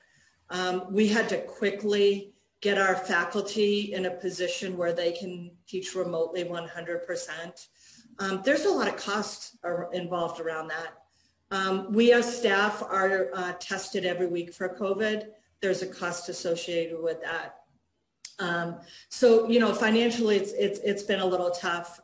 Um, 0.50 0.86
we 0.90 1.08
had 1.08 1.28
to 1.30 1.38
quickly 1.38 2.34
get 2.60 2.78
our 2.78 2.94
faculty 2.94 3.92
in 3.92 4.06
a 4.06 4.10
position 4.10 4.76
where 4.76 4.92
they 4.92 5.12
can 5.12 5.50
teach 5.66 5.94
remotely 5.94 6.44
100%. 6.44 7.66
Um, 8.18 8.42
there's 8.44 8.64
a 8.66 8.70
lot 8.70 8.88
of 8.88 8.96
costs 8.96 9.56
involved 9.92 10.40
around 10.40 10.68
that. 10.68 10.94
Um, 11.50 11.92
we 11.92 12.12
as 12.12 12.38
staff 12.38 12.82
are 12.82 13.30
uh, 13.34 13.52
tested 13.58 14.06
every 14.06 14.26
week 14.26 14.54
for 14.54 14.68
COVID. 14.68 15.26
There's 15.60 15.82
a 15.82 15.86
cost 15.86 16.28
associated 16.28 17.02
with 17.02 17.20
that. 17.22 17.56
Um, 18.38 18.80
so, 19.08 19.48
you 19.48 19.60
know, 19.60 19.74
financially, 19.74 20.36
it's, 20.36 20.52
it's, 20.52 20.78
it's 20.80 21.02
been 21.02 21.20
a 21.20 21.26
little 21.26 21.50
tough. 21.50 22.00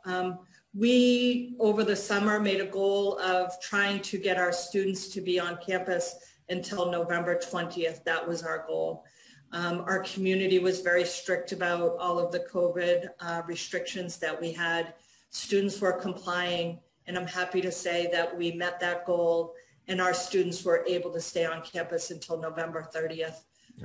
We, 0.75 1.57
over 1.59 1.83
the 1.83 1.97
summer, 1.97 2.39
made 2.39 2.61
a 2.61 2.67
goal 2.67 3.19
of 3.19 3.61
trying 3.61 4.01
to 4.03 4.19
get 4.19 4.37
our 4.37 4.53
students 4.53 5.09
to 5.09 5.21
be 5.21 5.41
on 5.41 5.59
campus 5.65 6.17
until 6.49 6.91
November 6.91 7.37
20th. 7.37 8.05
That 8.05 8.27
was 8.27 8.43
our 8.43 8.65
goal. 8.67 9.05
Um, 9.53 9.81
our 9.87 10.01
community 10.01 10.59
was 10.59 10.81
very 10.81 11.05
strict 11.05 11.53
about 11.53 11.97
all 11.99 12.19
of 12.19 12.33
the 12.33 12.41
COVID 12.41 13.09
uh, 13.21 13.43
restrictions 13.47 14.19
that 14.19 14.39
we 14.39 14.53
had. 14.53 14.95
Students 15.31 15.81
were 15.81 15.93
complying, 15.93 16.79
and 17.07 17.17
I'm 17.17 17.27
happy 17.27 17.61
to 17.63 17.73
say 17.73 18.09
that 18.13 18.37
we 18.37 18.53
met 18.53 18.79
that 18.81 19.07
goal, 19.07 19.55
and 19.89 20.03
our 20.03 20.13
students 20.13 20.65
were 20.65 20.85
able 20.87 21.11
to 21.13 21.21
stay 21.21 21.47
on 21.47 21.63
campus 21.63 22.11
until 22.11 22.39
November 22.39 22.87
30th. 22.95 23.45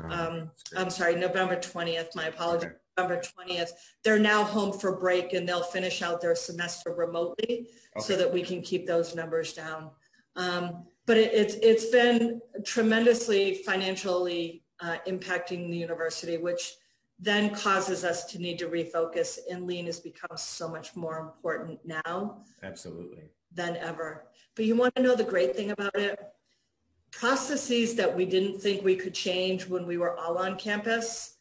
um, 0.10 0.52
I'm 0.76 0.90
sorry, 0.90 1.16
November 1.16 1.56
20th. 1.56 2.16
My 2.16 2.26
apologies. 2.26 2.68
Okay. 2.68 2.76
November 2.98 3.22
20th. 3.22 3.72
They're 4.04 4.20
now 4.20 4.44
home 4.44 4.78
for 4.78 4.96
break 4.96 5.34
and 5.34 5.48
they'll 5.48 5.64
finish 5.64 6.02
out 6.02 6.22
their 6.22 6.36
semester 6.36 6.94
remotely 6.94 7.68
okay. 7.96 8.06
so 8.06 8.16
that 8.16 8.32
we 8.32 8.42
can 8.42 8.62
keep 8.62 8.86
those 8.86 9.16
numbers 9.16 9.54
down. 9.54 9.90
Um, 10.36 10.86
but 11.06 11.18
it, 11.18 11.34
it's, 11.34 11.56
it's 11.56 11.86
been 11.86 12.42
tremendously 12.64 13.56
financially 13.56 14.64
uh, 14.80 14.98
impacting 15.08 15.70
the 15.70 15.78
university, 15.78 16.38
which 16.38 16.76
then 17.20 17.54
causes 17.54 18.04
us 18.04 18.26
to 18.26 18.40
need 18.40 18.60
to 18.60 18.68
refocus 18.68 19.40
and 19.50 19.66
lean 19.66 19.86
has 19.86 20.00
become 20.00 20.36
so 20.36 20.68
much 20.68 20.96
more 20.96 21.20
important 21.20 21.80
now 21.86 22.38
absolutely 22.64 23.24
than 23.54 23.78
ever 23.78 24.26
but 24.56 24.66
you 24.66 24.76
want 24.76 24.94
to 24.96 25.02
know 25.02 25.16
the 25.16 25.24
great 25.24 25.56
thing 25.56 25.72
about 25.72 25.96
it 25.96 26.20
processes 27.12 27.96
that 27.96 28.14
we 28.14 28.26
didn't 28.26 28.60
think 28.60 28.84
we 28.84 28.96
could 28.96 29.14
change 29.14 29.68
when 29.68 29.86
we 29.86 29.98
were 29.98 30.18
all 30.18 30.38
on 30.38 30.58
campus 30.58 31.38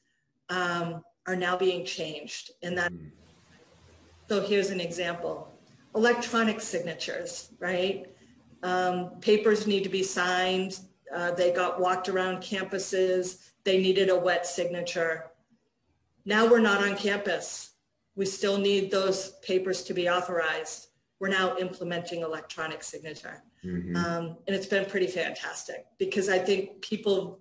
um, 0.51 1.03
are 1.27 1.37
now 1.37 1.57
being 1.57 1.85
changed 1.85 2.51
and 2.63 2.77
that 2.77 2.93
mm. 2.93 3.11
so 4.29 4.41
here's 4.41 4.71
an 4.71 4.81
example 4.81 5.49
electronic 5.95 6.61
signatures 6.61 7.51
right 7.59 8.07
um, 8.63 9.11
papers 9.21 9.67
need 9.67 9.83
to 9.83 9.91
be 9.91 10.03
signed 10.03 10.81
uh, 11.15 11.31
they 11.33 11.53
got 11.53 11.81
walked 11.81 12.09
around 12.09 12.43
campuses 12.43 13.51
they 13.65 13.81
needed 13.81 14.09
a 14.09 14.17
wet 14.17 14.47
signature 14.47 15.33
now 16.25 16.47
we're 16.47 16.61
not 16.61 16.83
on 16.83 16.97
campus. 16.97 17.71
We 18.15 18.27
still 18.27 18.59
need 18.59 18.91
those 18.91 19.33
papers 19.43 19.83
to 19.85 19.95
be 19.95 20.09
authorized. 20.09 20.89
We're 21.19 21.29
now 21.29 21.57
implementing 21.59 22.23
electronic 22.23 22.83
signature. 22.83 23.43
Mm-hmm. 23.65 23.97
Um, 23.97 24.37
and 24.47 24.57
it's 24.57 24.67
been 24.67 24.85
pretty 24.85 25.07
fantastic 25.07 25.87
because 25.99 26.29
I 26.29 26.39
think 26.39 26.83
people 26.83 27.41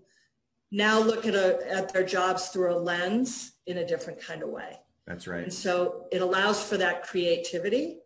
now 0.72 1.00
look 1.00 1.26
at, 1.26 1.36
a, 1.36 1.60
at 1.70 1.94
their 1.94 2.06
jobs 2.06 2.48
through 2.50 2.74
a 2.74 2.78
lens 2.78 3.54
in 3.68 3.78
a 3.80 3.86
different 3.86 4.22
kind 4.22 4.42
of 4.42 4.50
way. 4.50 4.80
That's 5.06 5.28
right. 5.28 5.44
And 5.44 5.54
so 5.54 6.08
it 6.12 6.22
allows 6.22 6.64
for 6.64 6.78
that 6.78 7.04
creativity. 7.04 8.00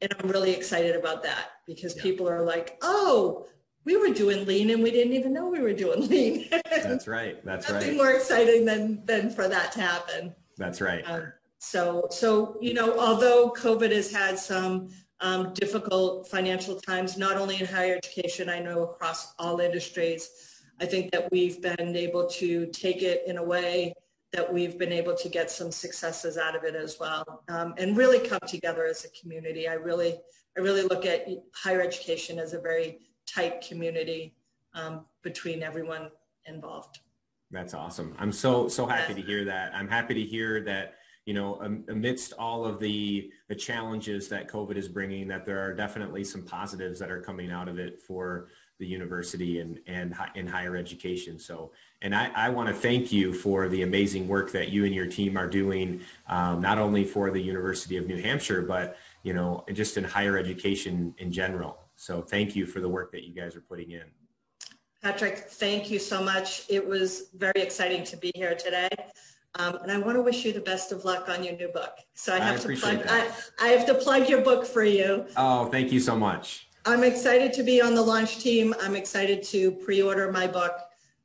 And 0.00 0.14
I'm 0.18 0.28
really 0.28 0.52
excited 0.52 0.94
about 0.94 1.22
that 1.24 1.52
because 1.66 1.96
yeah. 1.96 2.02
people 2.02 2.28
are 2.28 2.42
like, 2.42 2.78
oh, 2.82 3.46
we 3.84 3.96
were 3.96 4.14
doing 4.14 4.46
lean 4.46 4.70
and 4.70 4.82
we 4.82 4.90
didn't 4.90 5.14
even 5.14 5.32
know 5.32 5.48
we 5.48 5.60
were 5.60 5.72
doing 5.72 6.08
lean. 6.08 6.48
That's 6.70 7.06
right. 7.06 7.44
That's 7.44 7.68
Nothing 7.68 7.74
right. 7.74 7.80
Nothing 7.80 7.96
more 7.96 8.12
exciting 8.12 8.64
than 8.64 9.04
than 9.04 9.30
for 9.30 9.48
that 9.48 9.72
to 9.72 9.80
happen. 9.80 10.34
That's 10.56 10.80
right. 10.80 11.02
Um, 11.06 11.32
so 11.58 12.06
so 12.10 12.56
you 12.60 12.74
know, 12.74 12.98
although 12.98 13.50
COVID 13.50 13.92
has 13.92 14.10
had 14.10 14.38
some 14.38 14.88
um, 15.20 15.52
difficult 15.54 16.28
financial 16.28 16.80
times, 16.80 17.16
not 17.16 17.36
only 17.36 17.60
in 17.60 17.66
higher 17.66 17.96
education, 17.96 18.48
I 18.48 18.58
know 18.58 18.84
across 18.84 19.34
all 19.38 19.60
industries, 19.60 20.30
I 20.80 20.86
think 20.86 21.12
that 21.12 21.30
we've 21.30 21.60
been 21.62 21.96
able 21.96 22.26
to 22.26 22.66
take 22.66 23.02
it 23.02 23.22
in 23.26 23.36
a 23.36 23.42
way 23.42 23.94
that 24.32 24.52
we've 24.52 24.78
been 24.78 24.92
able 24.92 25.14
to 25.14 25.28
get 25.28 25.50
some 25.50 25.70
successes 25.70 26.36
out 26.36 26.56
of 26.56 26.64
it 26.64 26.74
as 26.74 26.98
well, 26.98 27.44
um, 27.48 27.74
and 27.78 27.96
really 27.96 28.18
come 28.18 28.40
together 28.46 28.84
as 28.84 29.04
a 29.04 29.08
community. 29.20 29.68
I 29.68 29.74
really 29.74 30.16
I 30.56 30.60
really 30.60 30.82
look 30.82 31.06
at 31.06 31.26
higher 31.54 31.80
education 31.80 32.38
as 32.38 32.52
a 32.52 32.60
very 32.60 32.98
tight 33.32 33.60
community 33.60 34.34
um, 34.74 35.06
between 35.22 35.62
everyone 35.62 36.10
involved. 36.46 36.98
That's 37.50 37.74
awesome. 37.74 38.16
I'm 38.18 38.32
so 38.32 38.68
so 38.68 38.86
happy 38.86 39.14
to 39.14 39.22
hear 39.22 39.44
that. 39.44 39.72
I'm 39.74 39.88
happy 39.88 40.14
to 40.14 40.22
hear 40.22 40.60
that 40.64 40.94
you 41.26 41.34
know 41.34 41.60
amidst 41.88 42.32
all 42.32 42.64
of 42.64 42.80
the 42.80 43.30
the 43.48 43.54
challenges 43.54 44.28
that 44.28 44.50
COVID 44.50 44.76
is 44.76 44.88
bringing, 44.88 45.28
that 45.28 45.46
there 45.46 45.60
are 45.60 45.72
definitely 45.72 46.24
some 46.24 46.42
positives 46.42 46.98
that 46.98 47.10
are 47.10 47.20
coming 47.20 47.52
out 47.52 47.68
of 47.68 47.78
it 47.78 48.00
for 48.00 48.48
the 48.78 48.86
university 48.86 49.60
and 49.60 49.78
and 49.86 50.14
in 50.34 50.46
higher 50.46 50.76
education. 50.76 51.38
So, 51.38 51.72
and 52.02 52.14
I, 52.14 52.30
I 52.34 52.48
want 52.48 52.68
to 52.68 52.74
thank 52.74 53.12
you 53.12 53.32
for 53.32 53.68
the 53.68 53.82
amazing 53.82 54.26
work 54.26 54.50
that 54.52 54.70
you 54.70 54.84
and 54.84 54.94
your 54.94 55.06
team 55.06 55.36
are 55.36 55.48
doing, 55.48 56.00
um, 56.28 56.60
not 56.60 56.78
only 56.78 57.04
for 57.04 57.30
the 57.30 57.40
University 57.40 57.96
of 57.96 58.06
New 58.06 58.20
Hampshire, 58.20 58.62
but 58.62 58.96
you 59.22 59.32
know 59.32 59.64
just 59.72 59.96
in 59.96 60.04
higher 60.04 60.36
education 60.36 61.14
in 61.18 61.30
general. 61.30 61.78
So 61.96 62.22
thank 62.22 62.56
you 62.56 62.66
for 62.66 62.80
the 62.80 62.88
work 62.88 63.12
that 63.12 63.24
you 63.24 63.32
guys 63.32 63.54
are 63.54 63.60
putting 63.60 63.92
in. 63.92 64.04
Patrick, 65.02 65.38
thank 65.38 65.90
you 65.90 65.98
so 65.98 66.22
much. 66.22 66.64
It 66.68 66.84
was 66.84 67.28
very 67.36 67.60
exciting 67.60 68.04
to 68.04 68.16
be 68.16 68.32
here 68.34 68.54
today. 68.54 68.88
Um, 69.56 69.76
and 69.82 69.92
I 69.92 69.98
want 69.98 70.16
to 70.16 70.22
wish 70.22 70.44
you 70.44 70.52
the 70.52 70.60
best 70.60 70.90
of 70.90 71.04
luck 71.04 71.28
on 71.28 71.44
your 71.44 71.54
new 71.54 71.68
book. 71.68 71.98
So 72.14 72.34
I 72.34 72.40
have 72.40 72.58
I 72.58 72.74
to 72.74 72.76
plug 72.80 73.06
I, 73.08 73.30
I, 73.60 73.68
have 73.68 73.86
to 73.86 73.94
plug 73.94 74.28
your 74.28 74.40
book 74.40 74.66
for 74.66 74.82
you. 74.82 75.26
Oh, 75.36 75.66
thank 75.66 75.92
you 75.92 76.00
so 76.00 76.16
much. 76.16 76.68
I'm 76.86 77.02
excited 77.02 77.52
to 77.54 77.62
be 77.62 77.80
on 77.80 77.94
the 77.94 78.02
launch 78.02 78.38
team. 78.38 78.74
I'm 78.80 78.94
excited 78.94 79.42
to 79.44 79.72
pre-order 79.72 80.30
my 80.30 80.46
book 80.46 80.78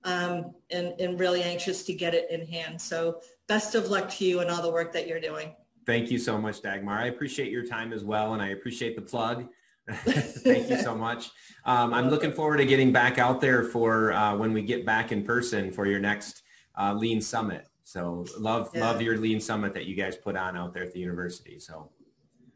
um, 0.06 0.54
and, 0.72 0.93
and 1.00 1.19
really 1.19 1.43
anxious 1.43 1.84
to 1.84 1.93
get 1.93 2.13
it 2.13 2.32
in 2.32 2.45
hand. 2.48 2.80
So 2.80 3.19
best 3.48 3.76
of 3.76 3.89
luck 3.89 4.10
to 4.12 4.26
you 4.26 4.39
and 4.39 4.50
all 4.50 4.62
the 4.62 4.72
work 4.72 4.93
that 4.93 5.08
you're 5.08 5.19
doing. 5.19 5.54
Thank 5.86 6.12
you 6.12 6.17
so 6.17 6.38
much, 6.38 6.62
Dagmar. 6.62 7.00
I 7.00 7.08
appreciate 7.08 7.52
your 7.52 7.65
time 7.65 7.91
as 7.91 8.04
well. 8.04 8.34
And 8.34 8.41
I 8.41 8.50
appreciate 8.50 8.95
the 8.95 9.02
plug. 9.02 9.48
Thank 9.89 10.69
you 10.69 10.78
so 10.78 10.95
much. 10.95 11.32
Um, 11.65 11.93
I'm 11.93 12.10
looking 12.10 12.32
forward 12.32 12.58
to 12.58 12.65
getting 12.65 12.93
back 12.93 13.17
out 13.17 13.41
there 13.41 13.63
for 13.63 14.13
uh, 14.13 14.38
when 14.38 14.54
we 14.54 14.62
get 14.62 14.86
back 14.86 15.12
in 15.12 15.24
person 15.24 15.72
for 15.72 15.88
your 15.88 16.00
next 16.00 16.43
uh, 16.80 16.93
Lean 16.93 17.19
Summit. 17.19 17.67
So 17.84 18.24
love 18.38 18.69
yeah. 18.74 18.82
love 18.82 19.02
your 19.02 19.17
Lean 19.17 19.41
Summit 19.41 19.74
that 19.74 19.88
you 19.88 19.95
guys 19.95 20.15
put 20.15 20.38
on 20.38 20.56
out 20.56 20.76
there 20.76 20.84
at 20.84 20.93
the 20.93 21.00
university. 21.00 21.60
So 21.60 21.89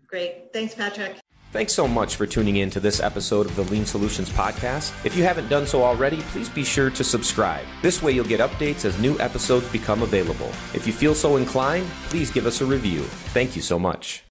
great. 0.07 0.53
Thanks, 0.53 0.75
Patrick. 0.75 1.22
Thanks 1.53 1.71
so 1.71 1.87
much 1.87 2.15
for 2.15 2.25
tuning 2.25 2.55
in 2.55 2.71
to 2.71 2.79
this 2.79 2.99
episode 2.99 3.45
of 3.45 3.55
the 3.55 3.61
Lean 3.65 3.85
Solutions 3.85 4.27
Podcast. 4.27 4.91
If 5.05 5.15
you 5.15 5.21
haven't 5.21 5.49
done 5.49 5.67
so 5.67 5.83
already, 5.83 6.17
please 6.31 6.49
be 6.49 6.63
sure 6.63 6.89
to 6.89 7.03
subscribe. 7.03 7.63
This 7.83 8.01
way 8.01 8.11
you'll 8.11 8.25
get 8.25 8.39
updates 8.39 8.85
as 8.85 8.97
new 8.97 9.19
episodes 9.19 9.71
become 9.71 10.01
available. 10.01 10.49
If 10.73 10.87
you 10.87 10.93
feel 10.93 11.13
so 11.13 11.35
inclined, 11.35 11.85
please 12.09 12.31
give 12.31 12.47
us 12.47 12.61
a 12.61 12.65
review. 12.65 13.01
Thank 13.35 13.55
you 13.55 13.61
so 13.61 13.77
much. 13.77 14.23